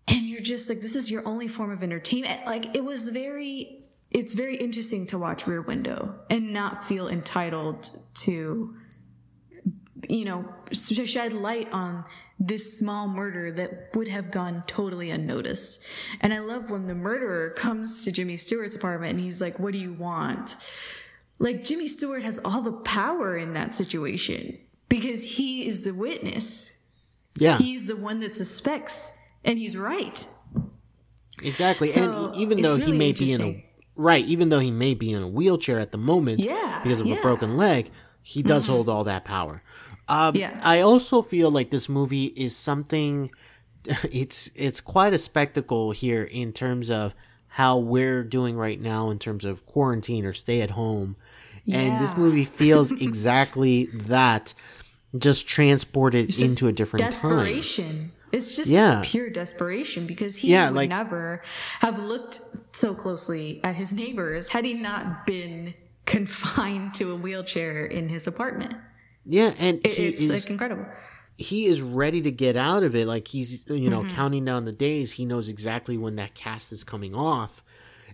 [0.08, 3.81] and you're just like this is your only form of entertainment like it was very
[4.12, 8.76] it's very interesting to watch rear window and not feel entitled to
[10.10, 12.04] you know, to shed light on
[12.40, 15.86] this small murder that would have gone totally unnoticed.
[16.20, 19.74] And I love when the murderer comes to Jimmy Stewart's apartment and he's like, What
[19.74, 20.56] do you want?
[21.40, 24.58] Like, Jimmy Stewart has all the power in that situation
[24.90, 26.82] because he is the witness.
[27.36, 27.58] Yeah.
[27.58, 30.28] He's the one that suspects, and he's right.
[31.42, 31.88] Exactly.
[31.88, 33.66] So, and even though he may be in a.
[33.96, 37.06] right, even though he may be in a wheelchair at the moment Yeah, because of
[37.06, 37.16] a yeah.
[37.16, 37.24] Mm-hmm.
[37.24, 37.92] broken leg,
[38.24, 39.62] he does hold all that power.
[40.08, 40.60] Um, Yeah.
[40.64, 43.30] I also feel like this movie is something.
[44.12, 47.16] It's it's quite a spectacle here in terms of
[47.48, 51.16] how we're doing right now in terms of quarantine or stay at home,
[51.68, 54.54] and this movie feels exactly that,
[55.18, 57.62] just transported It's just into a different time.
[58.32, 59.02] It's just Yeah.
[59.04, 61.42] pure desperation because he Yeah, would like- never
[61.80, 62.40] have looked
[62.72, 65.74] so closely at his neighbors had he not been
[66.06, 68.76] confined to a wheelchair in his apartment.
[69.26, 70.86] Yeah, and It- it's is like incredible.
[71.38, 73.06] he is ready to get out of it.
[73.08, 74.16] Like he's you know Mm-hmm.
[74.16, 75.14] counting down the days.
[75.14, 77.64] He knows exactly when that cast is coming off,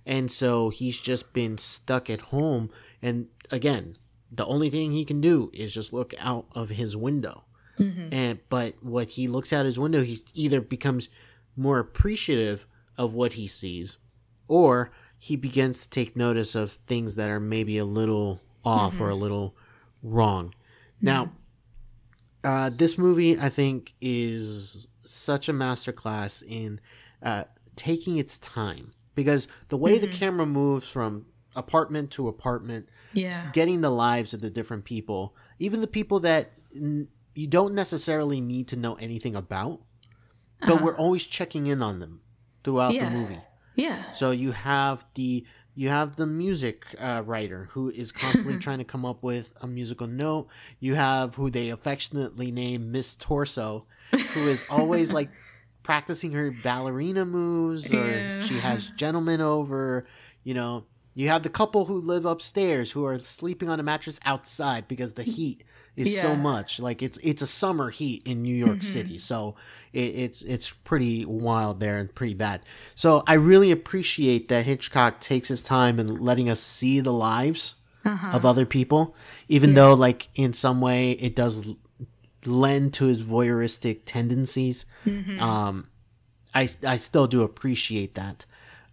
[0.05, 2.69] and so he's just been stuck at home.
[3.01, 3.93] And again,
[4.31, 7.43] the only thing he can do is just look out of his window.
[7.77, 8.13] Mm-hmm.
[8.13, 11.09] And but what he looks out his window, he either becomes
[11.55, 12.67] more appreciative
[12.97, 13.97] of what he sees,
[14.47, 19.09] or he begins to take notice of things that are maybe a little off or
[19.09, 19.55] a little
[20.03, 20.53] wrong.
[21.01, 21.31] Now,
[22.43, 26.79] uh, this movie, I think, is such a masterclass in
[27.23, 31.25] uh, taking its time because the way the camera moves from
[31.55, 33.49] apartment to apartment, Yeah.
[33.53, 37.07] getting the lives of the different people, even the people that n-
[37.37, 39.81] you don't necessarily need to know anything about,
[40.65, 42.21] but we're always checking in on them
[42.63, 43.09] throughout Yeah.
[43.09, 43.39] the movie.
[43.75, 44.11] Yeah.
[44.11, 48.83] So you have the you have the music uh, writer who is constantly trying to
[48.83, 50.47] come up with a musical note.
[50.79, 55.29] You have who they affectionately name Miss Torso, who is always like
[55.83, 58.39] practicing her ballerina moves, or Yeah.
[58.41, 60.07] she has gentlemen over.
[60.43, 64.19] You know, you have the couple who live upstairs who are sleeping on a mattress
[64.25, 65.63] outside because the heat
[65.97, 66.79] is so much.
[66.79, 69.55] Like it's it's a summer heat in New York City, so
[69.93, 72.61] it, it's it's pretty wild there and pretty bad.
[72.95, 77.75] So I really appreciate that Hitchcock takes his time in letting us see the lives
[78.33, 79.15] of other people,
[79.49, 81.75] even though like in some way it does
[82.45, 84.85] lend to his voyeuristic tendencies.
[85.41, 85.87] Um,
[86.55, 88.45] I I still do appreciate that.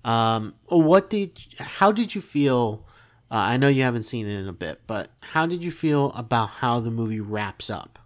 [0.04, 2.86] Um, what did how did you feel?
[3.34, 6.12] Uh, I know you haven't seen it in a bit, but how did you feel
[6.12, 7.98] about how the movie wraps up?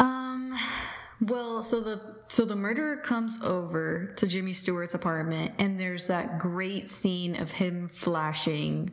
[0.00, 0.58] Um
[1.20, 6.40] well, so the so the murderer comes over to Jimmy Stewart's apartment and there's that
[6.40, 8.90] great scene of him flashing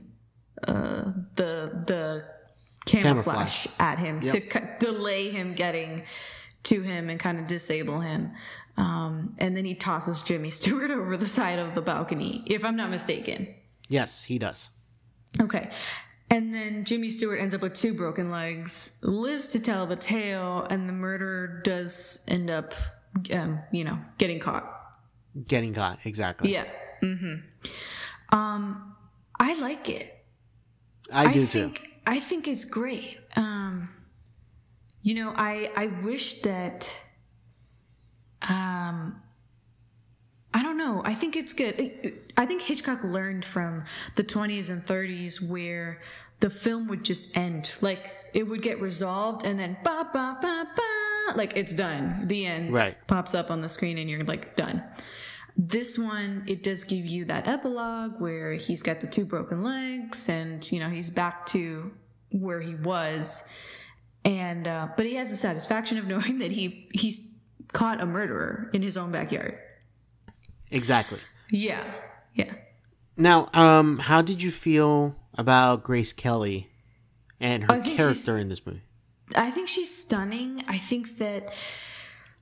[0.68, 2.24] uh the the
[2.86, 6.04] camera, flash, at him to cu- delay him getting
[6.66, 8.34] to him and kind of disable him.
[8.78, 12.76] Um and then he tosses Jimmy Stewart over the side of the balcony, if I'm
[12.76, 13.56] not mistaken.
[13.92, 14.72] Yes, he does.
[15.40, 15.70] Okay.
[16.30, 20.66] And then Jimmy Stewart ends up with two broken legs, lives to tell the tale,
[20.70, 22.74] and the murderer does end up,
[23.34, 24.96] um, you know, getting caught.
[25.46, 26.54] Getting caught exactly.
[26.54, 26.64] Yeah.
[27.04, 27.36] Mm-hmm.
[28.34, 28.96] Um,
[29.38, 30.26] I like it.
[31.12, 31.46] I do too.
[31.46, 33.20] think I think it's great.
[33.36, 33.90] Um,
[35.02, 36.96] you know, I I wish that.
[38.48, 39.22] Um,
[40.54, 41.02] I don't know.
[41.06, 41.76] I think it's good.
[42.38, 43.80] I think Hitchcock learned from
[44.16, 46.02] the 20s and 30s where
[46.42, 47.74] the film would just end.
[47.82, 52.28] Like it would get resolved and then ba ba ba ba like it's done.
[52.28, 52.96] The end Right.
[53.08, 54.84] pops up on the screen and you're like done.
[55.56, 60.28] This one, it does give you that epilogue where he's got the two broken legs
[60.28, 61.92] and you know he's back to
[62.32, 63.44] where he was,
[64.24, 67.36] and uh, but he has the satisfaction of knowing that he he's
[67.74, 69.58] caught a murderer in his own backyard.
[70.72, 71.20] Exactly.
[71.52, 71.84] Yeah.
[72.34, 72.54] Yeah.
[73.18, 76.70] Now, um, how did you feel about Grace Kelly
[77.40, 78.82] and her I think she's- character in this movie?
[79.36, 80.64] I think she's stunning.
[80.68, 81.56] I think that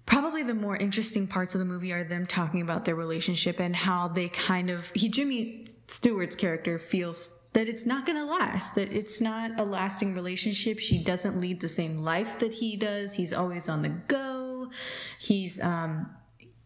[0.08, 3.76] probably the more interesting parts of the movie are them talking about their relationship and
[3.76, 8.74] how they kind of he Jimmy Stewart's character feels that it's not going to last,
[8.76, 10.80] that it's not a lasting relationship.
[10.80, 13.16] She doesn't lead the same life that he does.
[13.16, 14.72] He's always on the go.
[15.20, 16.10] He's um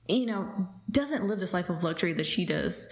[0.08, 2.90] you know, doesn't live this life of luxury that she does.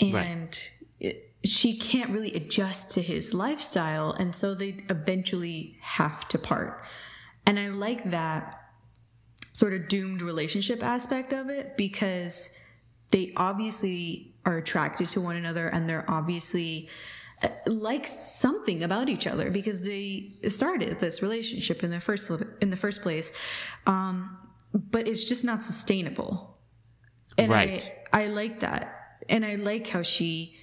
[0.00, 0.68] And
[1.00, 4.12] it, she can't really adjust to his lifestyle.
[4.12, 6.88] And so they eventually have to part.
[7.46, 8.60] And I like that
[9.52, 12.58] sort of doomed relationship aspect of it because
[13.10, 16.90] they obviously are attracted to one another and they're obviously
[17.42, 22.30] uh, like something about each other because they started this relationship in the first
[22.60, 23.32] in the first place
[23.86, 24.36] um,
[24.72, 26.55] but it's just not sustainable
[27.38, 27.92] and Right.
[28.12, 28.92] I, I like that.
[29.28, 30.54] And i like how she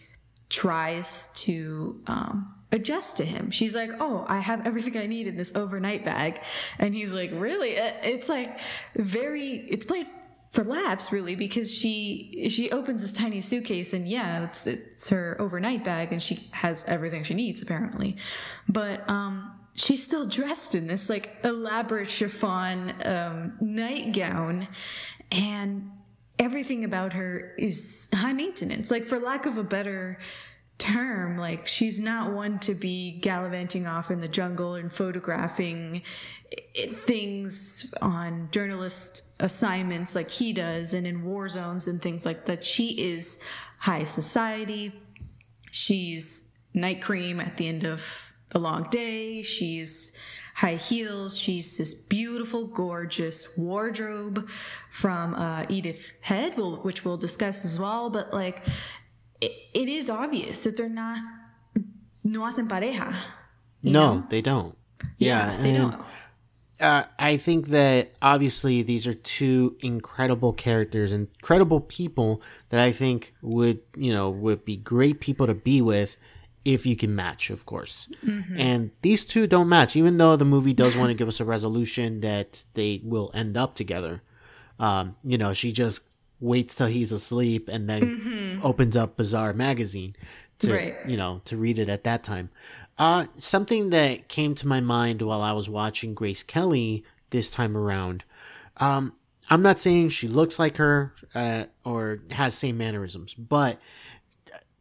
[0.49, 3.51] tries to um, adjust to him.
[3.51, 6.39] She's like oh i have everything i need in this overnight bag.
[6.79, 7.77] And he's like really?
[7.77, 8.59] Uh, it's like
[8.95, 10.07] very it's played
[10.51, 15.35] for laughs really because she she opens this tiny suitcase and yeah it's it's her
[15.41, 18.15] overnight bag and she has everything she needs apparently.
[18.69, 24.67] But um she's still dressed in this like elaborate chiffon um nightgown.
[25.31, 25.89] And
[26.39, 28.91] everything about her is high maintenance.
[28.91, 30.19] Like for lack of a better
[30.83, 36.01] term like she's not one to be gallivanting off in the jungle and photographing
[36.75, 42.45] eh, things on journalist assignments like he does and in war zones and things like
[42.45, 42.65] that.
[42.65, 43.39] She is
[43.81, 44.91] high society.
[45.71, 49.41] She's night cream at the end of the long day.
[49.41, 50.17] She's
[50.55, 54.47] high heels she's this beautiful gorgeous wardrobe
[54.89, 58.65] from uh, edith head which we'll discuss as well but like
[59.41, 61.19] it, it is obvious that they're not
[62.23, 63.15] no hacen pareja
[63.83, 64.23] No, know?
[64.29, 64.77] they don't.
[65.17, 66.05] Yeah, they and, don't
[66.79, 73.33] Uh, I think that obviously these are two incredible characters, incredible people that I think
[73.41, 76.17] would you know would be great people to be with
[76.65, 78.07] if you can match, of course.
[78.57, 81.45] And these two don't match, even though the movie does want to give us a
[81.45, 84.21] resolution that they will end up together.
[84.79, 86.01] Um, you know, she just
[86.39, 90.15] waits till he's asleep and then opens up Bazaar magazine
[90.59, 90.95] to Right.
[91.07, 92.49] you know to read it at that time.
[92.97, 97.75] Uh, something that came to my mind while I was watching Grace Kelly this time
[97.75, 98.23] around.
[98.77, 99.13] Um,
[99.49, 103.79] I'm not saying she looks like her uh, or has same mannerisms, but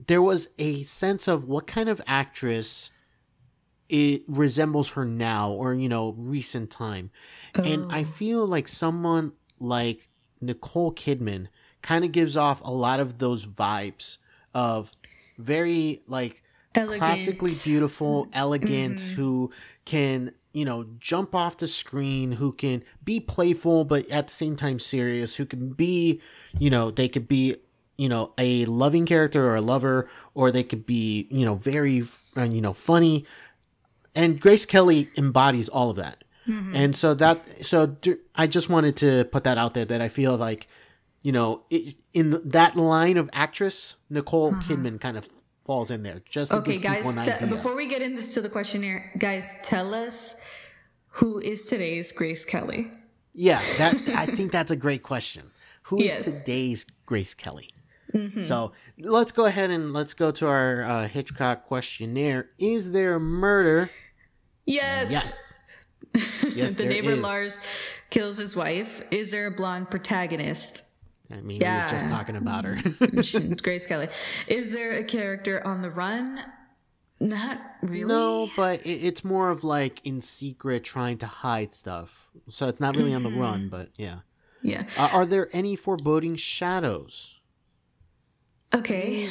[0.07, 2.91] there was a sense of what kind of actress
[3.89, 7.11] it resembles her now or you know recent time.
[7.55, 8.05] And i oh.
[8.05, 10.09] feel like someone like
[10.41, 11.49] nicole kidman
[11.83, 14.19] kind of gives off a lot of those vibes
[14.55, 14.93] of
[15.39, 16.43] very like
[16.75, 16.99] Elegant.
[16.99, 18.33] classically beautiful mm-hmm.
[18.35, 19.51] elegant who
[19.85, 24.57] can you know jump off the screen who can be playful but at the same
[24.57, 26.21] time serious who can be
[26.59, 27.57] you know they could be
[27.99, 32.05] you know a loving character or a lover or they could be you know very
[32.37, 33.25] uh, you know funny
[34.15, 36.25] and Grace Kelly embodies all of that.
[36.75, 37.97] And so that so
[38.35, 40.67] i just wanted to put that out there that I feel like
[41.23, 45.29] you know it, in that line of actress Nicole Kidman kind of
[45.65, 47.49] falls in there just Okay, guys, people an te- idea.
[47.49, 50.45] before we get into this to the questionnaire, guys, tell us
[51.21, 52.91] who is today's Grace Kelly?
[53.33, 55.45] yeah, that I think that's a great question.
[55.85, 56.27] Who is Yes.
[56.27, 56.39] Mm-hmm.
[56.39, 57.71] today's Grace Kelly?
[58.43, 62.51] So let's go ahead and let's go to our uh, Hitchcock questionnaire.
[62.59, 63.91] Is there murder?
[64.67, 65.11] Yes.
[65.11, 65.55] Yes.
[66.55, 67.21] Yes, the neighbor is.
[67.23, 67.61] Lars
[68.11, 69.03] kills his wife.
[69.11, 70.85] Is there a blonde protagonist?
[71.31, 71.87] I mean, Yeah.
[71.87, 72.77] we were just talking about her.
[73.63, 74.09] Grace Kelly.
[74.47, 76.41] Is there a character on the run?
[77.19, 78.05] Not really.
[78.05, 82.31] No, but it, it's more of like in secret trying to hide stuff.
[82.51, 83.41] So it's not really on the Mm-hmm.
[83.41, 84.19] run, but yeah.
[84.63, 84.83] Yeah.
[84.99, 87.41] Uh, are there any foreboding shadows?
[88.75, 89.29] Okay.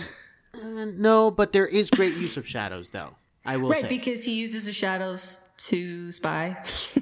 [0.53, 3.15] Uh, no, but there is great use of shadows, though.
[3.45, 3.87] I will Right, say.
[3.87, 6.57] because he uses the shadows to spy.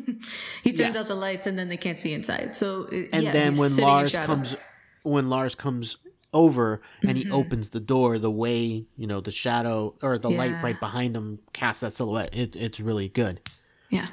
[0.64, 0.96] he turns Yes.
[0.96, 2.56] out the lights and then they can't see inside.
[2.56, 4.56] So uh, and yeah, then when Lars comes,
[5.04, 5.98] when Lars comes
[6.34, 7.28] over and Mm-hmm.
[7.28, 11.16] he opens the door, the way you know the shadow or the light right behind
[11.16, 12.34] him casts that silhouette.
[12.34, 13.42] It, it's really good.
[13.90, 14.08] yeah.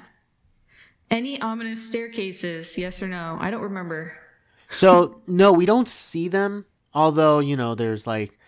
[1.09, 2.77] Any ominous staircases?
[2.77, 3.37] Yes or no?
[3.41, 4.17] I don't remember.
[4.71, 6.65] So no, we don't see them.
[6.97, 8.39] Although you know, there's like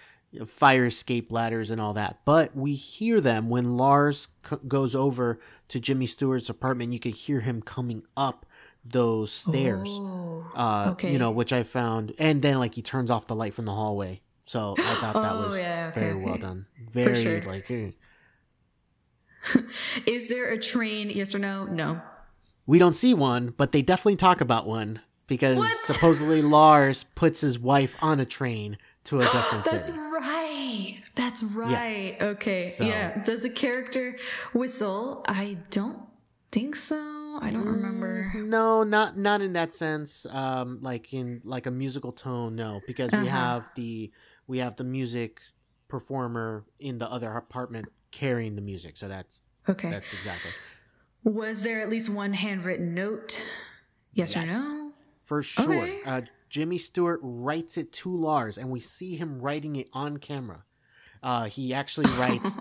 [0.47, 5.39] fire escape ladders and all that, but we hear them when Lars c- goes over
[5.69, 6.93] to Jimmy Stewart's apartment.
[6.93, 8.45] You could hear him coming up
[8.85, 9.89] those stairs.
[9.91, 11.13] Oh, uh, okay.
[11.13, 13.75] You know, which I found, and then like he turns off the light from the
[13.75, 14.23] hallway.
[14.47, 16.67] So I thought that Oh, was yeah, okay, very well done.
[16.91, 17.43] Very sure.
[17.43, 17.71] like.
[17.71, 17.91] eh.
[20.07, 21.11] Is there a train?
[21.11, 21.65] Yes or no?
[21.67, 22.01] No.
[22.67, 25.71] We don't see one, but they definitely talk about one because What?
[25.71, 29.77] supposedly Lars puts his wife on a train to a different city.
[29.77, 29.99] That's city.
[29.99, 31.03] right.
[31.15, 32.17] That's right.
[32.21, 32.71] Okay.
[32.71, 33.23] So- Yeah.
[33.23, 34.17] Does a character
[34.53, 35.25] whistle?
[35.29, 36.01] I don't
[36.51, 37.39] think so.
[37.41, 38.33] I don't remember.
[38.35, 40.27] No, not not in that sense.
[40.29, 43.29] Um, like in like a musical tone, no, because we Uh-huh.
[43.29, 44.11] have the
[44.49, 45.41] we have the music
[45.87, 48.97] performer in the other apartment carrying the music.
[48.97, 49.89] So that's Okay.
[49.91, 50.51] that's exactly
[51.23, 53.41] Was there at least one handwritten note?
[54.13, 54.51] Yes, Yes.
[54.51, 54.88] or no?
[55.29, 55.83] For sure.
[55.83, 56.01] Okay.
[56.07, 60.65] Uh, Jimmy Stewart writes it to Lars, and we see him writing it on camera.
[61.23, 62.57] Uh, he actually writes,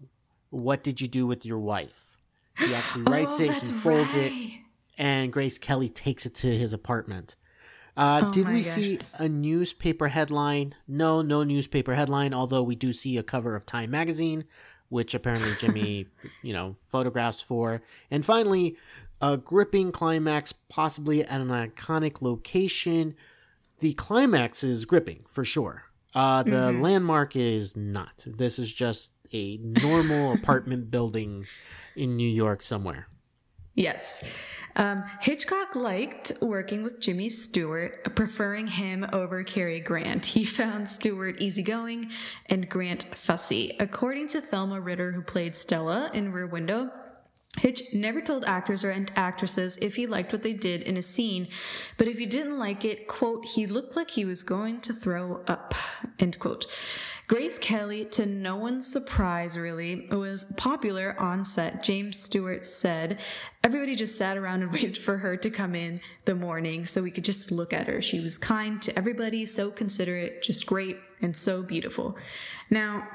[0.50, 2.18] "What did you do with your wife?"
[2.58, 3.52] He actually writes oh, it.
[3.54, 4.32] He folds it.
[4.98, 7.36] and Grace Kelly takes it to his apartment.
[7.96, 8.66] Uh, Oh did we gosh.
[8.66, 10.74] see a newspaper headline?
[10.86, 12.34] No, no newspaper headline.
[12.34, 14.44] Although we do see a cover of Time magazine,
[14.90, 16.06] which apparently Jimmy,
[16.42, 17.80] you know, photographs for.
[18.10, 18.76] And finally,
[19.20, 23.14] a gripping climax, possibly at an iconic location.
[23.80, 25.84] The climax is gripping for sure.
[26.14, 26.82] Uh, the Mm-hmm.
[26.82, 28.24] landmark is not.
[28.26, 31.46] This is just a normal apartment building
[31.94, 33.06] in New York somewhere.
[33.74, 34.30] Yes.
[34.76, 40.26] Um, Hitchcock liked working with Jimmy Stewart, preferring him over Cary Grant.
[40.26, 42.10] He found Stewart easygoing
[42.46, 43.76] and Grant fussy.
[43.78, 46.90] According to Thelma Ritter, who played Stella in Rear Window,
[47.58, 51.48] Hitch never told actors or actresses if he liked what they did in a scene,
[51.96, 55.42] but if he didn't like it, quote, he looked like he was going to throw
[55.48, 55.74] up,
[56.18, 56.66] end quote.
[57.26, 61.82] Grace Kelly, to no one's surprise really, was popular on set.
[61.82, 63.20] James Stewart said,
[63.62, 67.10] everybody just sat around and waited for her to come in the morning so we
[67.10, 68.00] could just look at her.
[68.00, 72.16] She was kind to everybody, so considerate, just great, and so beautiful.
[72.68, 73.06] Now,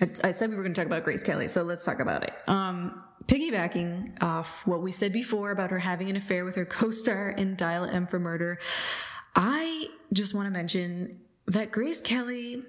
[0.00, 2.34] I, said we were going to talk about Grace Kelly, so let's talk about it.
[2.48, 7.30] Um, piggybacking off what we said before about her having an affair with her co-star
[7.30, 8.58] in Dial M for Murder,
[9.34, 11.10] I just want to mention
[11.46, 12.62] that Grace Kelly.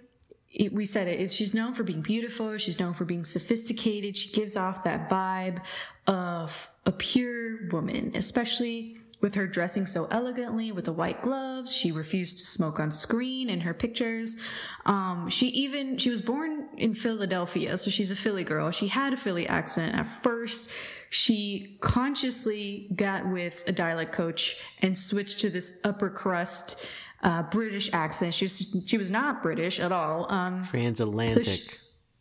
[0.53, 4.15] it- we said it is she's known for being beautiful she's known for being sophisticated
[4.15, 5.61] she gives off that vibe
[6.07, 11.91] of a pure woman especially with her dressing so elegantly with the white gloves she
[11.91, 14.37] refused to smoke on screen in her pictures.
[14.85, 18.71] Um, she even she was born in philadelphia so she's a philly girl.
[18.71, 19.95] She had a philly accent.
[19.95, 20.69] At first
[21.09, 26.85] she consciously got with a dialect coach and switched to this upper crust
[27.23, 28.33] uh, british accent.
[28.33, 30.31] She was she was not british at all.
[30.31, 31.43] Um, Transatlantic.
[31.43, 31.69] so she,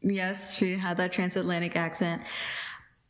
[0.00, 2.22] yes, she had that transatlantic accent.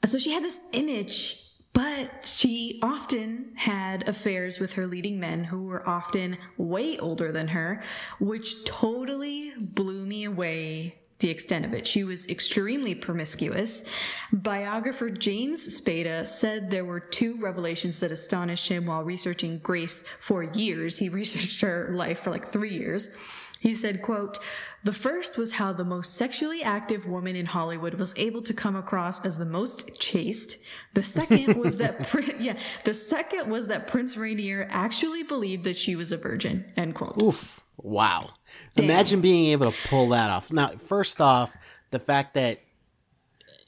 [0.05, 1.46] So she had this image,
[1.77, 7.49] but she often had affairs with her leading men who were often way older than
[7.49, 7.83] her,
[8.19, 11.87] which totally blew me away the extent of it.
[11.87, 13.85] She was extremely promiscuous.
[14.33, 20.43] Biographer James Spada said there were two revelations that astonished him while researching Grace for
[20.43, 20.99] years.
[20.99, 23.19] He researched her life for like three years.
[23.61, 24.39] He said, quote,
[24.85, 28.77] the first was how the most sexually active woman in Hollywood was able to come
[28.77, 30.65] across as the most chaste.
[30.95, 35.97] The second was that, yeah, the second was that Prince Rainier actually believed that she
[35.97, 36.67] was a virgin.
[36.77, 37.21] End quote.
[37.21, 37.65] Oof.
[37.79, 38.31] Wow.
[38.77, 40.53] Imagine being able to pull that off.
[40.53, 41.55] Now, first off,
[41.91, 42.61] the fact that,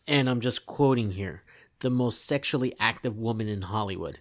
[0.07, 1.43] and I'm just quoting here,
[1.81, 4.19] the most sexually active woman in Hollywood.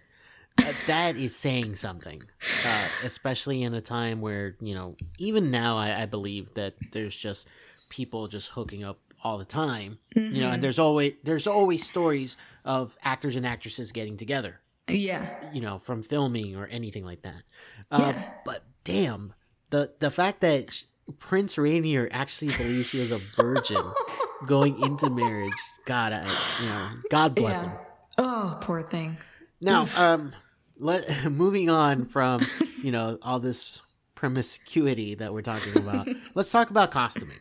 [0.58, 2.22] Uh, that is saying something,
[2.66, 7.14] uh, especially in a time where, you know, even now I, I believe that there's
[7.16, 7.48] just
[7.90, 9.98] people just hooking up all the time.
[10.14, 15.28] You know, and there's always there's always stories of actors and actresses getting together Yeah.
[15.52, 17.42] you know, from filming or anything like that.
[17.90, 18.22] Uh, Yeah.
[18.44, 19.32] But damn,
[19.70, 20.84] the the fact that
[21.18, 23.82] Prince Rainier actually believes she was a virgin
[24.46, 25.52] going into marriage,
[25.86, 26.24] God, I,
[26.62, 27.70] you know, God bless Yeah.
[27.70, 27.78] him.
[28.18, 29.16] Oh, poor thing.
[29.60, 30.32] Now, um,
[30.78, 32.46] let moving on from
[32.82, 33.82] you know all this
[34.14, 37.38] promiscuity that we're talking about, let's talk about costuming.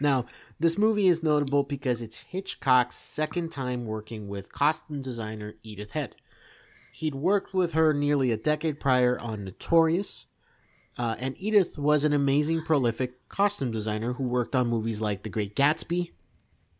[0.00, 0.26] Now,
[0.58, 6.16] this movie is notable because it's Hitchcock's second time working with costume designer Edith Head.
[6.92, 10.26] He'd worked with her nearly a decade prior on Notorious,
[10.96, 15.28] uh, and Edith was an amazing, prolific costume designer who worked on movies like The
[15.28, 16.10] Great Gatsby,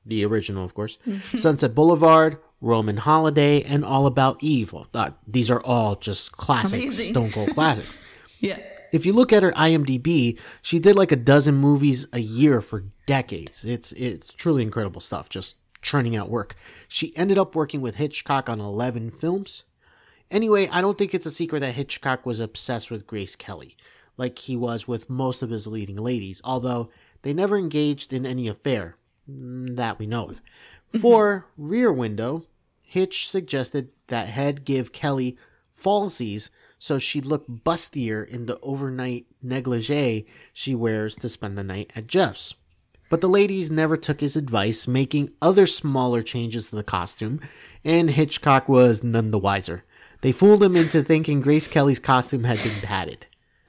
[0.05, 4.75] the original, of course, Sunset Boulevard, Roman Holiday, and All About Eve.
[4.95, 7.13] Uh, these are all just classics, Amazing.
[7.13, 8.01] Stone Cold classics.
[8.41, 8.61] Yeah.
[8.93, 12.85] If you look at her IMDb, she did like a dozen movies a year for
[13.05, 13.65] decades.
[13.65, 16.55] It's it's truly incredible stuff, just churning out work.
[16.87, 19.65] She ended up working with Hitchcock on 11 films.
[20.31, 23.77] Anyway, I don't think it's a secret that Hitchcock was obsessed with Grace Kelly,
[24.17, 26.91] like he was with most of his leading ladies, although
[27.23, 28.97] they never engaged in any affair
[29.29, 30.43] mm, that we know of.
[31.01, 32.45] For Rear Window,
[32.91, 35.37] Hitch suggested that Head give Kelly
[35.79, 41.93] falsies so she'd look bustier in the overnight negligee she wears to spend the night
[41.95, 42.55] at Jeff's.
[43.11, 47.41] But the ladies never took his advice, making other smaller changes to the costume,
[47.85, 49.85] and Hitchcock was none the wiser.
[50.23, 53.27] They fooled him into thinking Grace Kelly's costume had been padded.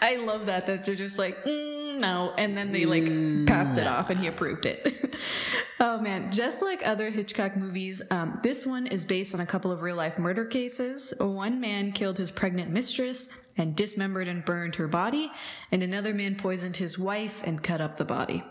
[0.00, 3.06] I love that that they're just like mm, no, and then they like
[3.46, 5.14] passed it off, and he approved it.
[5.80, 9.70] oh man, just like other Hitchcock movies, um, this one is based on a couple
[9.70, 11.14] of real life murder cases.
[11.18, 15.30] One man killed his pregnant mistress and dismembered and burned her body,
[15.70, 18.42] and another man poisoned his wife and cut up the body.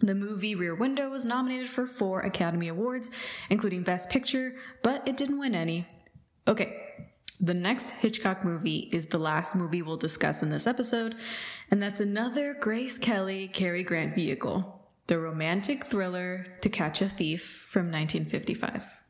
[0.00, 3.10] The movie Rear Window was nominated for four Academy Awards,
[3.48, 5.86] including Best Picture, but it didn't win any.
[6.46, 6.86] Okay,
[7.40, 11.14] the next Hitchcock movie is the last movie we'll discuss in this episode,
[11.70, 17.66] and that's another Grace Kelly Cary Grant vehicle, the romantic thriller To Catch a Thief
[17.68, 19.02] from 1955.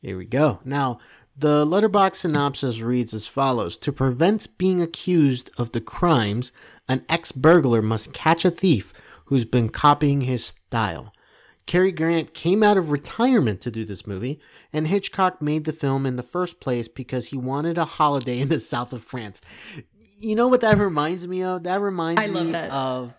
[0.00, 0.60] Here we go.
[0.64, 0.98] Now,
[1.36, 6.52] the Letterboxd synopsis reads as follows To prevent being accused of the crimes,
[6.88, 8.92] an ex burglar must catch a thief
[9.26, 11.12] who's been copying his style.
[11.66, 14.40] Cary Grant came out of retirement to do this movie,
[14.72, 18.48] and Hitchcock made the film in the first place because he wanted a holiday in
[18.48, 19.40] the south of France.
[20.18, 21.62] You know what that reminds me of?
[21.64, 22.70] That reminds I me that.
[22.70, 23.14] of.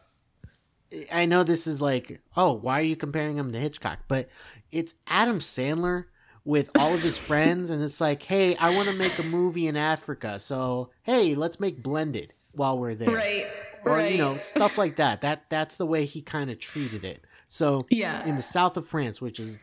[1.11, 3.99] I know this is like, oh, why are you comparing him to Hitchcock?
[4.07, 4.29] But
[4.71, 6.05] it's Adam Sandler
[6.45, 9.67] with all of his friends, and it's like, hey, I want to make a movie
[9.67, 13.47] in Africa, so hey, let's make Blended while we're there, Right,
[13.85, 14.11] or right.
[14.11, 15.21] you know, stuff like that.
[15.21, 17.23] That that's the way he kind of treated it.
[17.53, 18.25] So Yeah.
[18.25, 19.59] in the south of France, which is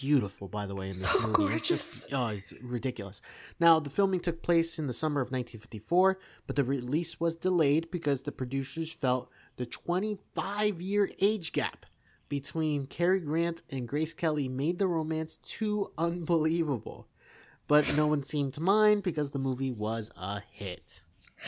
[0.00, 1.54] beautiful, by the way, in this So movie.
[1.54, 3.22] It's just- oh, it's ridiculous.
[3.60, 6.18] Now, the filming took place in the summer of 1954,
[6.48, 11.86] but the release was delayed because the producers felt the 25 year age gap
[12.28, 17.06] between Cary Grant and Grace Kelly made the romance too unbelievable.
[17.68, 21.02] But no one seemed to mind because the movie was a hit.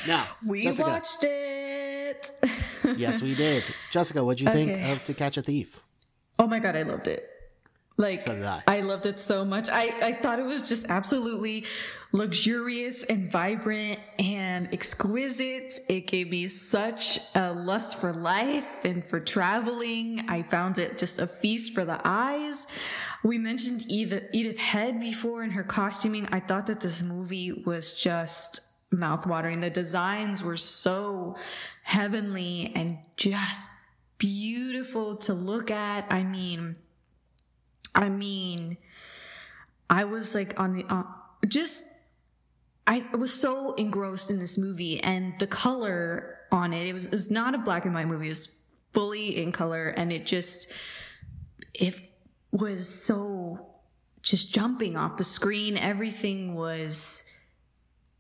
[0.07, 0.88] Now, We Jessica.
[0.88, 2.30] watched it.
[2.97, 3.62] Yes, we did.
[3.91, 5.80] Jessica, what'd you think of To Catch a Thief?
[6.38, 7.28] Oh my god, I loved it.
[7.99, 8.80] Like So did I.
[8.80, 9.68] loved it so much.
[9.70, 11.66] I, I thought it was just absolutely
[12.12, 15.74] luxurious and vibrant and exquisite.
[15.88, 20.24] It gave me such a lust for life and for traveling.
[20.28, 22.66] I found it just a feast for the eyes.
[23.22, 26.26] We mentioned Edith, Edith Head before in her costuming.
[26.32, 28.61] I thought that this movie was just
[28.93, 29.61] mouthwatering.
[29.61, 31.36] The designs were so
[31.82, 33.70] heavenly and just
[34.18, 36.07] beautiful to look at.
[36.11, 36.76] I mean,
[37.95, 38.76] I mean,
[39.88, 41.05] I was like on the uh,
[41.47, 41.84] just
[42.86, 46.86] I was so engrossed in this movie and the color on it.
[46.86, 48.26] It was it was not a black and white movie.
[48.26, 50.72] It was fully in color and it just
[51.74, 51.95] it
[52.51, 53.66] was so
[54.22, 55.76] just jumping off the screen.
[55.76, 57.29] Everything was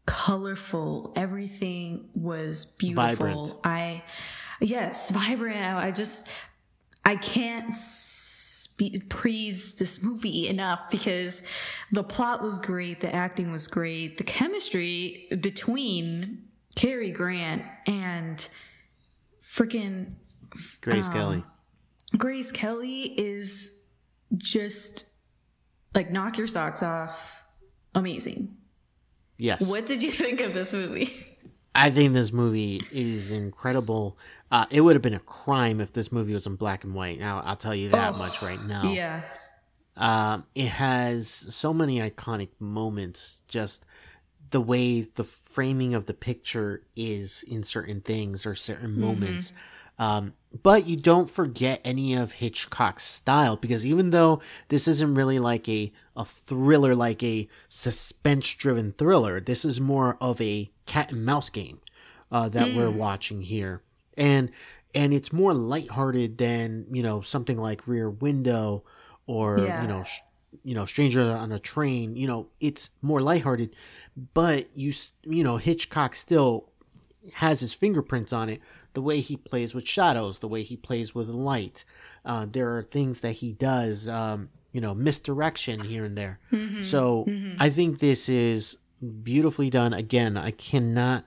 [0.06, 1.12] colorful.
[1.16, 3.04] Everything was beautiful.
[3.04, 3.56] Vibrant.
[3.64, 4.02] I
[4.60, 5.76] yes, vibrant.
[5.76, 6.28] I just
[7.04, 11.42] I can't spe- praise this movie enough because
[11.92, 16.44] the plot was great, the acting was great, the chemistry between
[16.76, 18.48] Cary Grant and
[19.42, 20.14] freaking
[20.80, 21.44] Grace Um, Kelly.
[22.16, 23.92] Grace Kelly is
[24.36, 25.06] just
[25.94, 27.46] like knock your socks off.
[27.94, 28.56] Amazing.
[29.40, 29.68] Yes.
[29.68, 31.26] What did you think of this movie?
[31.74, 34.18] I think this movie is incredible.
[34.50, 37.18] Uh, it would have been a crime if this movie was in black and white.
[37.18, 38.90] Now, I'll tell you that Oh, much right now.
[38.90, 39.22] Yeah.
[39.96, 43.42] Um, it has so many iconic moments.
[43.48, 43.86] Just
[44.50, 49.52] the way the framing of the picture is in certain things or certain moments.
[50.00, 50.32] Um,
[50.62, 55.68] but you don't forget any of Hitchcock's style because even though this isn't really like
[55.68, 61.24] a, a thriller, like a suspense driven thriller, this is more of a cat and
[61.24, 61.80] mouse game
[62.32, 63.82] uh, that we're watching here.
[64.16, 64.50] And
[64.94, 68.82] and it's more lighthearted than, you know, something like Rear Window
[69.26, 69.82] or, Yeah.
[69.82, 70.18] you know, sh-
[70.64, 73.76] you know, Stranger on a Train, you know, it's more lighthearted,
[74.34, 74.92] but you
[75.24, 76.70] you know, Hitchcock still
[77.34, 78.62] has his fingerprints on it.
[78.94, 81.84] The way he plays with shadows, the way he plays with light.
[82.24, 86.38] Uh, there are things that he does, um, you know, misdirection here and there.
[86.82, 87.26] So
[87.58, 88.76] I think this is
[89.22, 89.92] beautifully done.
[89.94, 91.24] Again, I cannot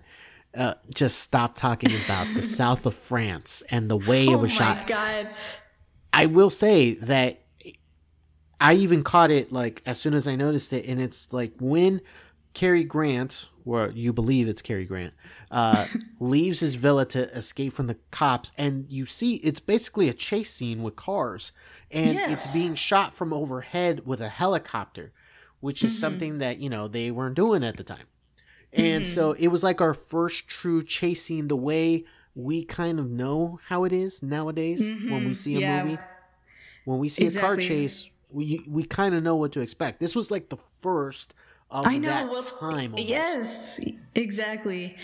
[0.56, 4.52] uh, just stop talking about the south of France and the way it Oh was
[4.52, 4.88] my shot.
[4.88, 5.30] god.
[6.11, 7.40] I will say that
[8.61, 12.02] I even caught it like as soon as I noticed it, and it's like when
[12.53, 15.14] Cary Grant, well, you believe it's Cary Grant,
[15.53, 15.85] uh,
[16.19, 20.51] leaves his villa to escape from the cops, and you see it's basically a chase
[20.51, 21.53] scene with cars,
[21.91, 25.13] and it's being shot from overhead with a helicopter,
[25.59, 26.01] which is mm-hmm.
[26.01, 28.07] something that you know they weren't doing at the time,
[28.73, 29.43] and so mm-hmm.
[29.43, 32.03] it was like our first true chase scene, the way
[32.35, 35.34] we kind of know how it is nowadays when we mm-hmm.
[35.34, 35.84] see a Yeah.
[35.84, 35.97] movie.
[36.85, 39.99] When we see a car chase, we we kind of know what to expect.
[39.99, 41.35] This was like the first
[41.74, 42.10] of I know.
[42.10, 42.91] that well, time.
[42.94, 43.04] almost.
[43.04, 43.80] yes,
[44.16, 44.95] exactly.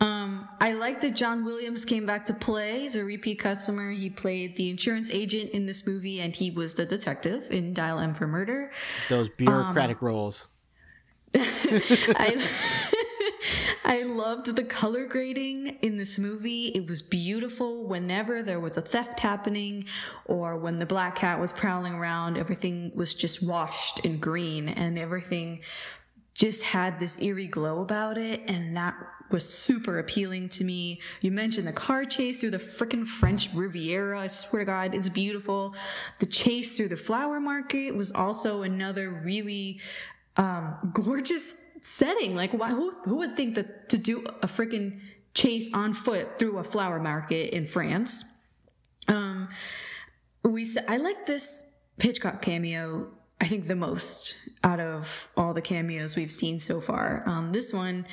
[0.00, 2.80] Um, I like that John Williams came back to play.
[2.80, 3.90] He's a repeat customer.
[3.92, 7.98] He played the insurance agent in this movie, and he was the detective in Dial
[7.98, 8.70] M for Murder.
[9.08, 10.48] those Um, bureaucratic roles.
[11.34, 12.36] I
[13.84, 16.68] I loved the color grading in this movie.
[16.68, 19.84] It was beautiful whenever there was a theft happening
[20.24, 24.98] or when the black cat was prowling around, everything was just washed in green and
[24.98, 25.60] everything
[26.36, 28.94] just had this eerie glow about it and that
[29.30, 31.00] was super appealing to me.
[31.20, 34.20] You mentioned the car chase through the frickin' French Riviera.
[34.20, 35.74] I swear to God, it's beautiful.
[36.20, 39.80] The chase through the flower market was also another really
[40.36, 42.34] um, gorgeous setting.
[42.34, 42.70] Like, why?
[42.70, 45.00] Who, who would think that to do a freaking
[45.34, 48.24] chase on foot through a flower market in France?
[49.08, 49.48] Um,
[50.42, 51.64] we I like this
[51.98, 53.12] Hitchcock cameo.
[53.40, 54.34] I think the most
[54.64, 57.22] out of all the cameos we've seen so far.
[57.26, 58.06] Um, this one.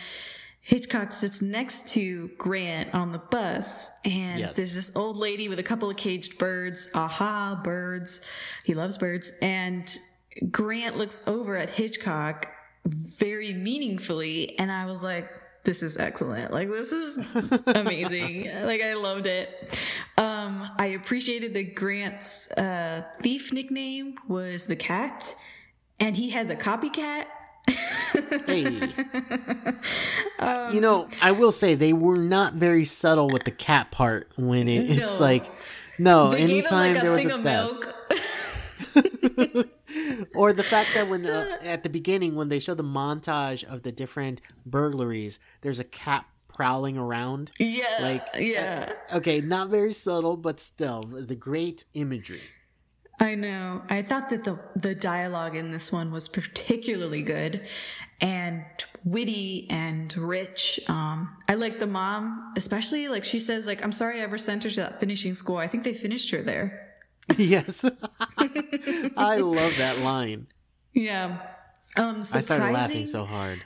[0.65, 4.55] Hitchcock sits next to Grant on the bus, and Yes.
[4.55, 6.87] there's this old lady with a couple of caged birds.
[6.93, 8.25] Aha, birds.
[8.63, 9.33] He loves birds.
[9.41, 9.93] And
[10.51, 12.47] Grant looks over at Hitchcock
[12.85, 15.29] very meaningfully, and I was like,
[15.63, 16.51] this is excellent.
[16.51, 17.17] Like, this is
[17.67, 18.49] amazing.
[18.65, 19.79] like, I loved it.
[20.17, 25.35] Um, I appreciated that Grant's uh, thief nickname was the cat,
[25.99, 27.25] and he has a copycat.
[28.45, 28.89] Hey,
[30.39, 34.29] Um, you know, I will say they were not very subtle with the cat part
[34.35, 35.25] when it, it's No.
[35.25, 35.45] like,
[35.97, 37.93] no, They gave him anytime like there was thing a of theft,
[38.95, 39.67] milk.
[40.35, 43.83] or the fact that when the, at the beginning when they show the montage of
[43.83, 47.51] the different burglaries, there's a cat prowling around.
[47.59, 48.93] yeah, Like, yeah.
[49.13, 52.41] Okay, not very subtle, but still the great imagery.
[53.19, 53.83] I know.
[53.89, 57.65] I thought that the the dialogue in this one was particularly good
[58.19, 58.65] and
[59.05, 60.79] witty and rich.
[60.89, 64.63] Um, I like the mom, especially like she says, like, I'm sorry I ever sent
[64.63, 65.57] her to that finishing school.
[65.57, 66.82] I think they finished her there.
[67.37, 67.83] Yes,
[69.17, 70.47] I love that line.
[70.93, 71.39] Yeah.
[71.97, 73.63] Um, I started laughing so hard.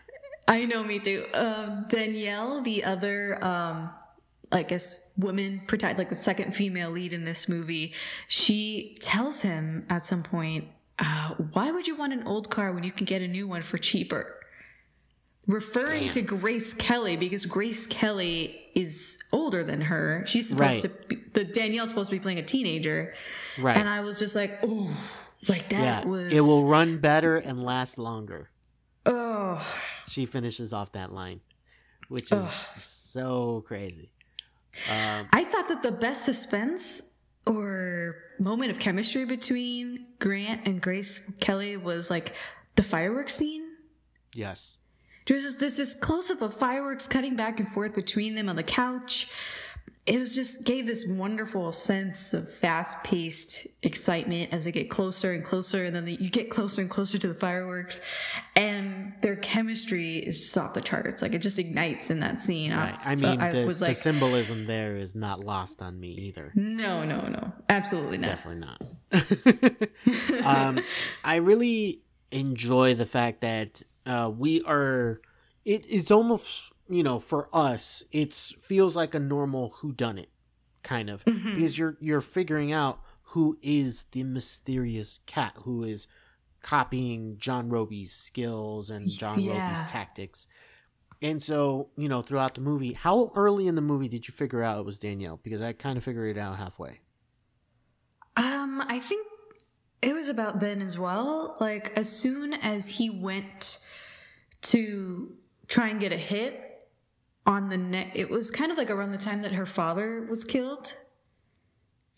[0.47, 1.25] I know, me too.
[1.33, 3.89] Um, Danielle, the other, um,
[4.51, 7.93] I guess, woman, protect like the second female lead in this movie,
[8.27, 10.65] she tells him at some point,
[10.99, 13.61] uh, "Why would you want an old car when you can get a new one
[13.61, 14.36] for cheaper?"
[15.47, 16.11] Referring Damn.
[16.13, 20.23] to Grace Kelly because Grace Kelly is older than her.
[20.27, 20.99] She's supposed Right.
[20.99, 23.13] to be the Danielle's supposed to be playing a teenager,
[23.57, 23.77] Right.
[23.77, 24.89] and I was just like, "Oh,
[25.47, 28.49] like that yeah, was it will run better and last longer.
[29.05, 29.65] oh."
[30.09, 31.39] She finishes off that line,
[32.09, 32.49] which is
[32.81, 34.11] so crazy.
[34.89, 41.31] Um, I thought that the best suspense or moment of chemistry between Grant and Grace
[41.39, 42.33] Kelly was like
[42.75, 43.65] the fireworks scene.
[44.33, 44.73] yes.
[45.27, 48.55] There's this, there's this close up of fireworks cutting back and forth between them on
[48.55, 49.29] the couch.
[50.05, 55.33] It was just gave this wonderful sense of fast paced excitement as they get closer
[55.33, 57.99] and closer, and then the, you get closer and closer to the fireworks,
[58.55, 61.21] and their chemistry is just off the charts.
[61.21, 62.73] Like it just ignites in that scene.
[62.73, 62.97] Right.
[63.03, 66.53] I mean, I the, was the like, symbolism there is not lost on me either.
[66.55, 68.29] no, no, no, absolutely not.
[68.29, 68.65] Definitely
[69.11, 70.45] not.
[70.45, 70.79] um,
[71.25, 71.99] I really
[72.31, 75.21] enjoy the fact that uh, we are.
[75.65, 80.29] It, it's almost you know for us, it feels like a normal who done it
[80.83, 83.01] kind of because you're you're figuring out
[83.31, 86.07] who is the mysterious cat who is
[86.61, 89.69] copying John Robie's skills and John Yeah.
[89.69, 90.47] Robie's tactics.
[91.21, 94.61] And so, you know, throughout the movie, how early in the movie did you figure
[94.63, 95.39] out it was Danielle?
[95.43, 97.01] Because I kind of figured it out halfway.
[98.35, 99.25] Um, I think
[100.01, 101.57] it was about then as well.
[101.59, 103.79] Like as soon as he went
[104.63, 105.33] to
[105.67, 106.83] try and get a hit
[107.45, 110.43] on the neck, it was kind of like around the time that her father was
[110.43, 110.93] killed.
[110.95, 111.03] Oh,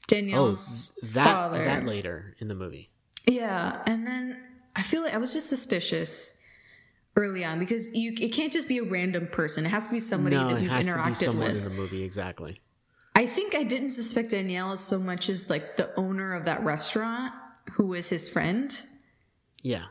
[0.07, 1.63] Danielle's that father.
[1.63, 2.89] that later in the movie.
[3.27, 4.41] Yeah, and then
[4.75, 6.41] I feel like I was just suspicious
[7.15, 9.65] early on because you it can't just be a random person.
[9.65, 11.57] It has to be somebody no, that be interacted someone with.
[11.57, 12.59] in the movie exactly.
[13.15, 17.33] I think I didn't suspect Danielle so much as like the owner of that restaurant
[17.73, 18.81] who was his friend.
[19.61, 19.85] Yeah.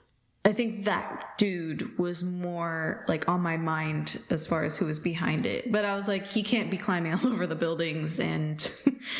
[0.48, 4.98] I think that dude was more like on my mind as far as who was
[4.98, 5.70] behind it.
[5.70, 8.56] But I was like, he can't be climbing all over the buildings and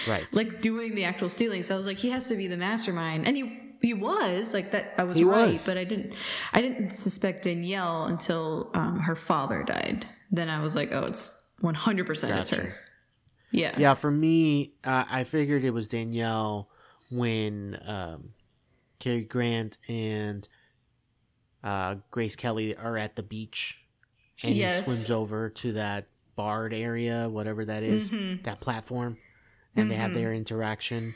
[0.08, 0.26] Right.
[0.32, 1.62] like doing the actual stealing.
[1.62, 3.26] So I was like, he has to be the mastermind.
[3.26, 4.94] And he he was like that.
[4.96, 5.66] I was He right, was.
[5.66, 6.14] but I didn't
[6.54, 10.06] I didn't suspect Danielle until um, her father died.
[10.30, 12.74] Then I was like, oh, it's one hundred percent it's her.
[13.50, 13.74] Yeah.
[13.78, 16.70] Yeah, for me, uh, I figured it was Danielle
[17.10, 18.30] when um,
[18.98, 20.46] Cary Grant and
[21.64, 23.84] uh, Grace Kelly are at the beach,
[24.42, 24.78] and Yes.
[24.78, 28.42] he swims over to that barred area, whatever that is, Mm-hmm.
[28.44, 29.18] that platform,
[29.76, 31.14] and they have their interaction.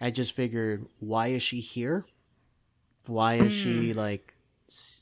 [0.00, 2.06] I just figured, why is she here?
[3.06, 3.62] Why is Mm.
[3.62, 4.34] she like,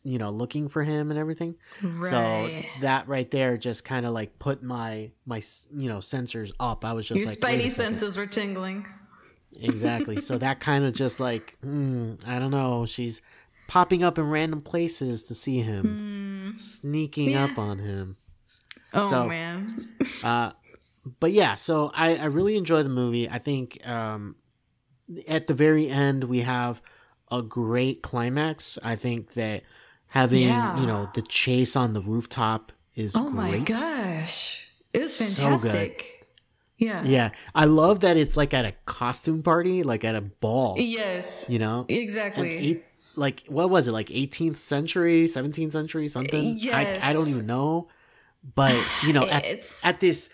[0.03, 1.55] you know, looking for him and everything?
[1.83, 2.11] Right.
[2.11, 5.41] So that right there just kind of like put my my
[5.75, 6.85] you know sensors up.
[6.85, 8.87] I was just Your like, spidey senses were tingling.
[9.61, 10.17] Exactly.
[10.21, 12.87] so that kind of just like, hmm, I don't know.
[12.87, 13.21] She's
[13.71, 18.17] popping up in random places to see him, sneaking up on him.
[18.93, 19.89] Oh So- man.
[20.25, 20.51] Uh,
[21.21, 23.29] but yeah, so I, I really enjoy the movie.
[23.29, 24.35] I think um,
[25.29, 26.83] at the very end we have
[27.31, 28.77] a great climax.
[28.83, 29.63] I think that
[30.09, 30.79] having Yeah.
[30.81, 33.67] you know the chase on the rooftop is Oh my great.
[33.67, 34.69] gosh.
[34.93, 36.27] It was So fantastic.
[36.77, 37.05] yeah.
[37.05, 40.75] Yeah, I love that it's like at a costume party, like at a ball.
[40.77, 41.47] Yes.
[41.49, 42.83] You know, Exactly.
[43.17, 47.03] Like what was it like 18th century 17th century something Yes.
[47.03, 47.89] I, I don't even know
[48.55, 50.31] but you know at, It's- at this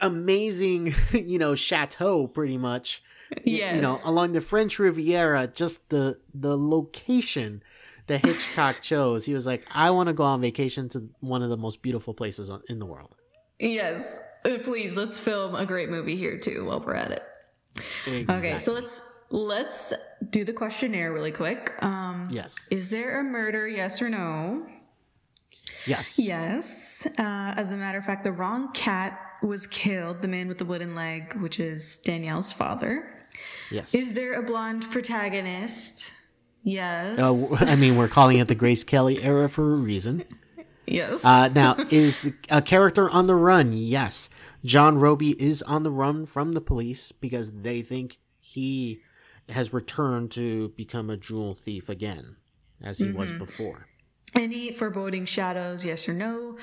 [0.00, 3.02] amazing you know chateau pretty much
[3.44, 7.62] y- you know along the french riviera just the the location
[8.06, 11.48] that hitchcock chose he was like i want to go on vacation to one of
[11.48, 13.16] the most beautiful places on, in the world
[13.58, 14.20] Yes.
[14.44, 17.22] Uh, Please, let's film a great movie here too while we're at it.
[18.06, 19.00] Okay, so let's
[19.30, 19.92] let's
[20.30, 21.72] do the questionnaire really quick.
[21.82, 24.66] Um yes is there a murder, yes or no?
[25.86, 27.06] yes Yes.
[27.18, 30.64] Uh, as a matter of fact, the wrong cat was killed, the man with the
[30.64, 33.24] wooden leg, which is Danielle's father.
[33.70, 36.12] yes Is there a blonde protagonist?
[36.62, 37.20] Yes.
[37.20, 40.24] uh, i mean we're calling it the grace kelly era for a reason
[40.84, 41.24] yes.
[41.24, 43.72] Uh, now, is the, a character on the run?
[43.72, 44.28] Yes.
[44.64, 49.00] John Robie is on the run from the police because they think he
[49.48, 52.36] has returned to become a jewel thief again,
[52.82, 53.86] as he was before.
[54.34, 56.58] Any foreboding shadows, yes or no?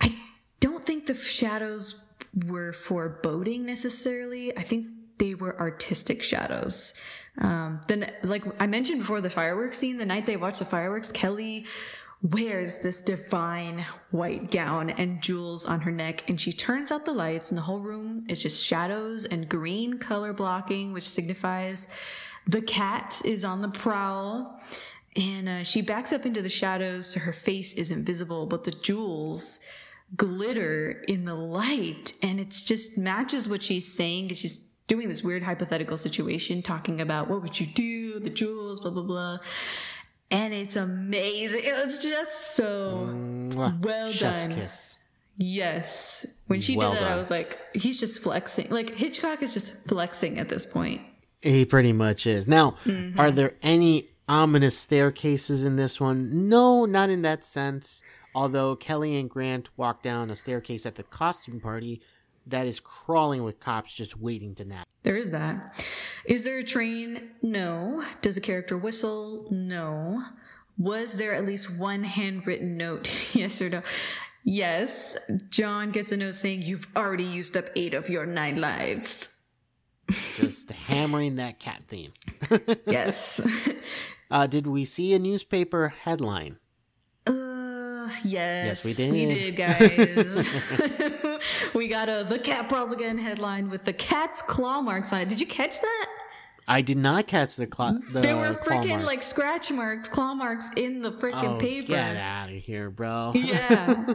[0.00, 0.14] I
[0.60, 2.14] don't think the shadows
[2.46, 4.56] were foreboding necessarily.
[4.56, 4.88] I think
[5.18, 6.94] they were artistic shadows.
[7.38, 11.12] Um, then, like I mentioned before, the fireworks scene, the night they watch the fireworks,
[11.12, 11.66] Kelly
[12.22, 17.12] wears this divine white gown and jewels on her neck, and she turns out the
[17.12, 21.94] lights, and the whole room is just shadows and green color blocking, which signifies
[22.46, 24.60] the cat is on the prowl.
[25.16, 28.72] And uh, she backs up into the shadows so her face isn't visible, but the
[28.72, 29.60] jewels
[30.16, 32.14] glitter in the light.
[32.22, 34.28] And it just matches what she's saying.
[34.28, 38.80] 'cause She's doing this weird hypothetical situation, talking about what would you do, the jewels,
[38.80, 39.38] blah, blah, blah.
[40.30, 41.60] And it's amazing.
[41.62, 43.08] It's just so
[43.50, 43.80] Mwah.
[43.82, 44.56] well Chef's done.
[44.56, 44.96] kiss.
[45.36, 46.26] Yes.
[46.48, 48.68] When she Well did that, I was like, he's just flexing.
[48.70, 51.02] Like, Hitchcock is just flexing at this point.
[51.44, 52.48] He pretty much is.
[52.48, 53.20] Now, Mm-hmm.
[53.20, 56.48] are there any ominous staircases in this one?
[56.48, 58.02] No, not in that sense.
[58.34, 62.00] Although Kelly and Grant walk down a staircase at the costume party
[62.46, 64.88] that is crawling with cops just waiting to nap.
[65.04, 65.84] There is that.
[66.24, 67.30] Is there a train?
[67.42, 68.04] No.
[68.22, 69.46] Does a character whistle?
[69.50, 70.24] No.
[70.76, 73.12] Was there at least one handwritten note?
[73.34, 73.82] yes or no?
[74.44, 75.16] Yes.
[75.50, 79.28] John gets a note saying, You've already used up eight of your nine lives.
[80.36, 82.12] Just hammering that cat theme.
[82.86, 83.40] Yes.
[84.30, 86.56] Uh, did we see a newspaper headline?
[87.26, 88.84] uh, yes.
[88.84, 89.54] we We did.
[89.54, 91.40] did, guys.
[91.74, 95.28] we got a The Cat Prowls Again headline with the cat's claw marks on it.
[95.28, 96.06] Did you catch that?
[96.66, 97.92] I did not catch the claw.
[97.92, 101.88] The There were freaking like scratch marks, claw marks in the freaking oh, paper.
[101.88, 103.32] Get out of here, bro.
[103.34, 104.14] Yeah.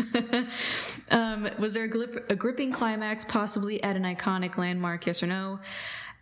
[1.10, 5.06] um, was there a, glip, a gripping climax, possibly at an iconic landmark?
[5.06, 5.60] Yes or no?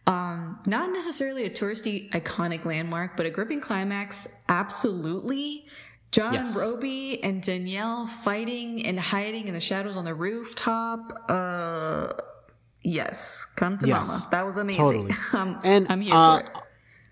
[0.06, 5.66] Um, not necessarily a touristy iconic landmark, but a gripping climax, absolutely.
[6.12, 6.56] John Yes.
[6.59, 11.12] Robie and Danielle fighting and hiding in the shadows on the rooftop.
[11.28, 12.14] Uh,
[12.82, 14.28] yes, come to Yes, mama.
[14.30, 14.82] That was amazing.
[14.82, 15.10] totally.
[15.34, 16.56] I'm, And I'm here uh, for it.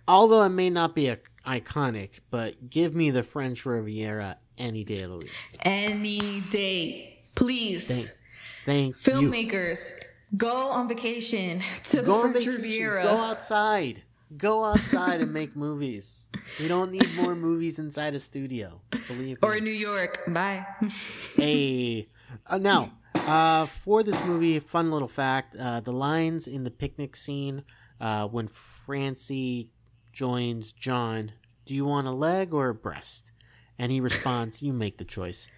[0.09, 5.03] although it may not be a, iconic, but give me the French Riviera any day
[5.03, 5.31] of the week.
[5.61, 8.23] Any day, please.
[8.65, 9.13] Thank you.
[9.13, 9.93] filmmakers
[10.37, 12.47] go on vacation to Go the French.
[12.47, 13.03] Riviera.
[13.05, 14.03] Go outside.
[14.37, 16.29] Go outside and make movies.
[16.59, 18.81] We don't need more movies inside a studio.
[19.07, 19.59] Believe Or me.
[19.59, 20.19] in New York.
[20.27, 20.67] Bye.
[21.37, 22.09] Hey,
[22.49, 27.15] uh, now uh, for this movie, fun little fact: uh, the lines in the picnic
[27.15, 27.63] scene
[28.01, 29.71] uh, when Francie
[30.13, 31.33] joins John,
[31.65, 33.31] "Do you want a leg or a breast?"
[33.79, 35.49] And he responds, "You make the choice."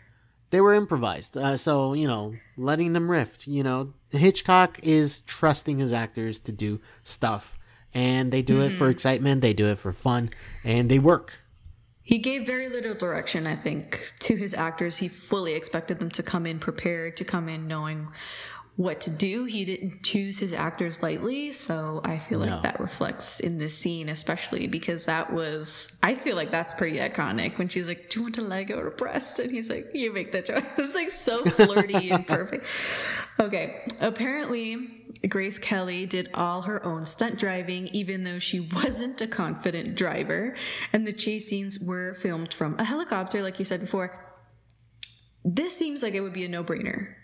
[0.51, 3.47] They were improvised, uh, so you know, letting them riff.
[3.47, 7.59] You know, Hitchcock is trusting his actors to do stuff,
[7.93, 9.43] and they do it for excitement.
[9.43, 10.31] They do it for fun,
[10.65, 11.41] and they work.
[12.09, 14.97] He gave very little direction, I think, to his actors.
[14.97, 18.09] He fully expected them to come in prepared, to come in knowing
[18.79, 19.43] what to do.
[19.45, 22.61] He didn't choose his actors lightly, so I feel like No.
[22.63, 27.59] that reflects in this scene, especially because that was, I feel like that's pretty iconic
[27.59, 29.41] when she's like, Do you want a leg or a breast?
[29.41, 30.63] And he's like, You make the choice.
[30.79, 32.65] It's like so flirty and perfect.
[33.41, 34.95] Okay, apparently.
[35.29, 40.55] Grace Kelly did all her own stunt driving, even though she wasn't a confident driver.
[40.93, 44.17] And the chase scenes were filmed from a helicopter, like you said before.
[45.45, 47.15] This seems like it would be a no brainer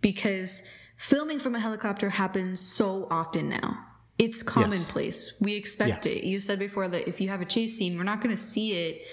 [0.00, 0.62] because
[0.98, 3.86] filming from a helicopter happens so often now.
[4.18, 5.40] It's commonplace.
[5.40, 6.24] We expect it.
[6.26, 8.72] You said before that if you have a chase scene, we're not going to see
[8.72, 9.06] it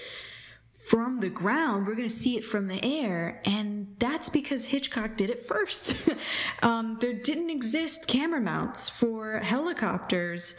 [0.86, 1.86] from the ground.
[1.86, 3.40] We're going to see it from the air.
[3.44, 5.96] And that's because Hitchcock did it first.
[6.62, 10.58] um, there didn't exist camera mounts for helicopters,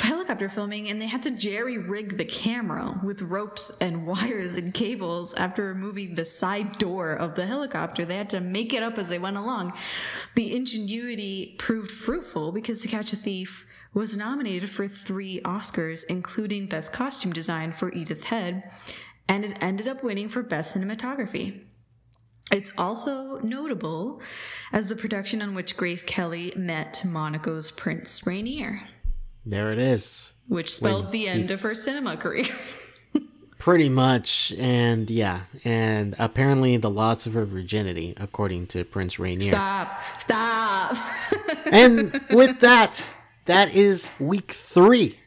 [0.00, 4.72] helicopter filming, and they had to jerry rig the camera with ropes and wires and
[4.72, 8.04] cables after removing the side door of the helicopter.
[8.04, 9.72] They had to make it up as they went along.
[10.34, 16.66] The ingenuity proved fruitful because To Catch a Thief was nominated for three Oscars, including
[16.66, 18.70] Best Costume Design for Edith Head,
[19.28, 21.64] and it ended up winning for Best Cinematography.
[22.50, 24.20] It's also notable
[24.72, 28.82] as the production on which Grace Kelly met Monaco's Prince Rainier,
[29.44, 30.32] There it is.
[30.48, 32.44] which spelled the end of her cinema career.
[33.58, 39.50] Pretty much, and yeah, and apparently the loss of her virginity, according to Prince Rainier.
[39.52, 40.02] Stop!
[40.18, 40.96] Stop!
[41.72, 43.08] and with that,
[43.44, 45.18] that is week three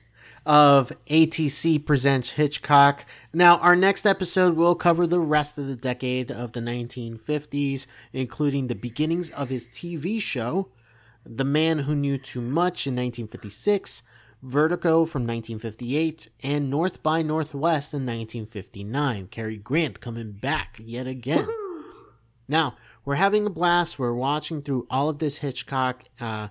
[0.45, 3.05] of ATC Presents Hitchcock.
[3.33, 8.67] Now, our next episode will cover the rest of the decade of the 1950s, including
[8.67, 10.67] the beginnings of his TV show,
[11.25, 14.03] The Man Who Knew Too Much in 1956.
[14.43, 19.27] Vertigo from 1958 and North by Northwest in 1959.
[19.27, 21.47] Cary Grant coming back yet again.
[22.47, 23.97] Now, we're having a blast.
[23.97, 26.03] We're watching through all of this Hitchcock.
[26.19, 26.49] Uh,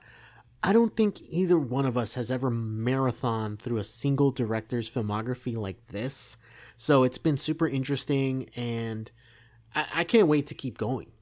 [0.62, 5.55] I don't think either one of us has ever marathon through a single director's filmography
[5.55, 6.36] like this.
[6.76, 9.10] So it's been super interesting, and
[9.74, 11.12] I, I can't wait to keep going.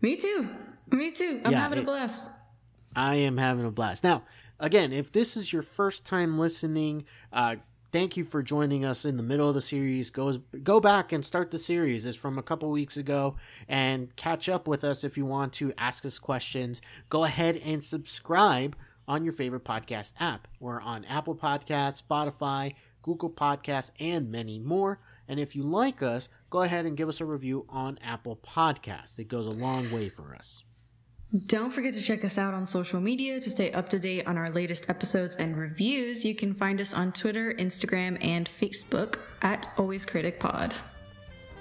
[0.00, 0.48] Me too.
[0.90, 1.40] Me too.
[1.44, 2.30] I'm Yeah, having it- a blast.
[2.96, 4.04] I am having a blast.
[4.04, 4.22] Now,
[4.60, 7.56] again, if this is your first time listening, uh,
[7.90, 10.10] thank you for joining us in the middle of the series.
[10.10, 12.06] Goes go back and start the series.
[12.06, 13.36] It's from a couple weeks ago,
[13.68, 16.80] and catch up with us if you want to ask us questions.
[17.08, 18.76] Go ahead and subscribe
[19.08, 20.46] on your favorite podcast app.
[20.60, 25.00] We're on Apple Podcasts, Spotify, Google Podcasts, and many more.
[25.26, 29.18] And if you like us, go ahead and give us a review on Apple Podcasts.
[29.18, 30.62] It goes a long way for us.
[31.34, 34.38] Don't forget to check us out on social media to stay up to date on
[34.38, 36.24] our latest episodes and reviews.
[36.24, 40.76] You can find us on Twitter, Instagram, and Facebook at Always Critic Pod.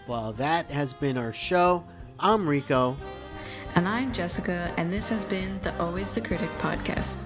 [0.07, 1.83] Well, that has been our show.
[2.19, 2.95] I'm Rico.
[3.73, 7.25] And I'm Jessica, and this has been the Always the Critic podcast.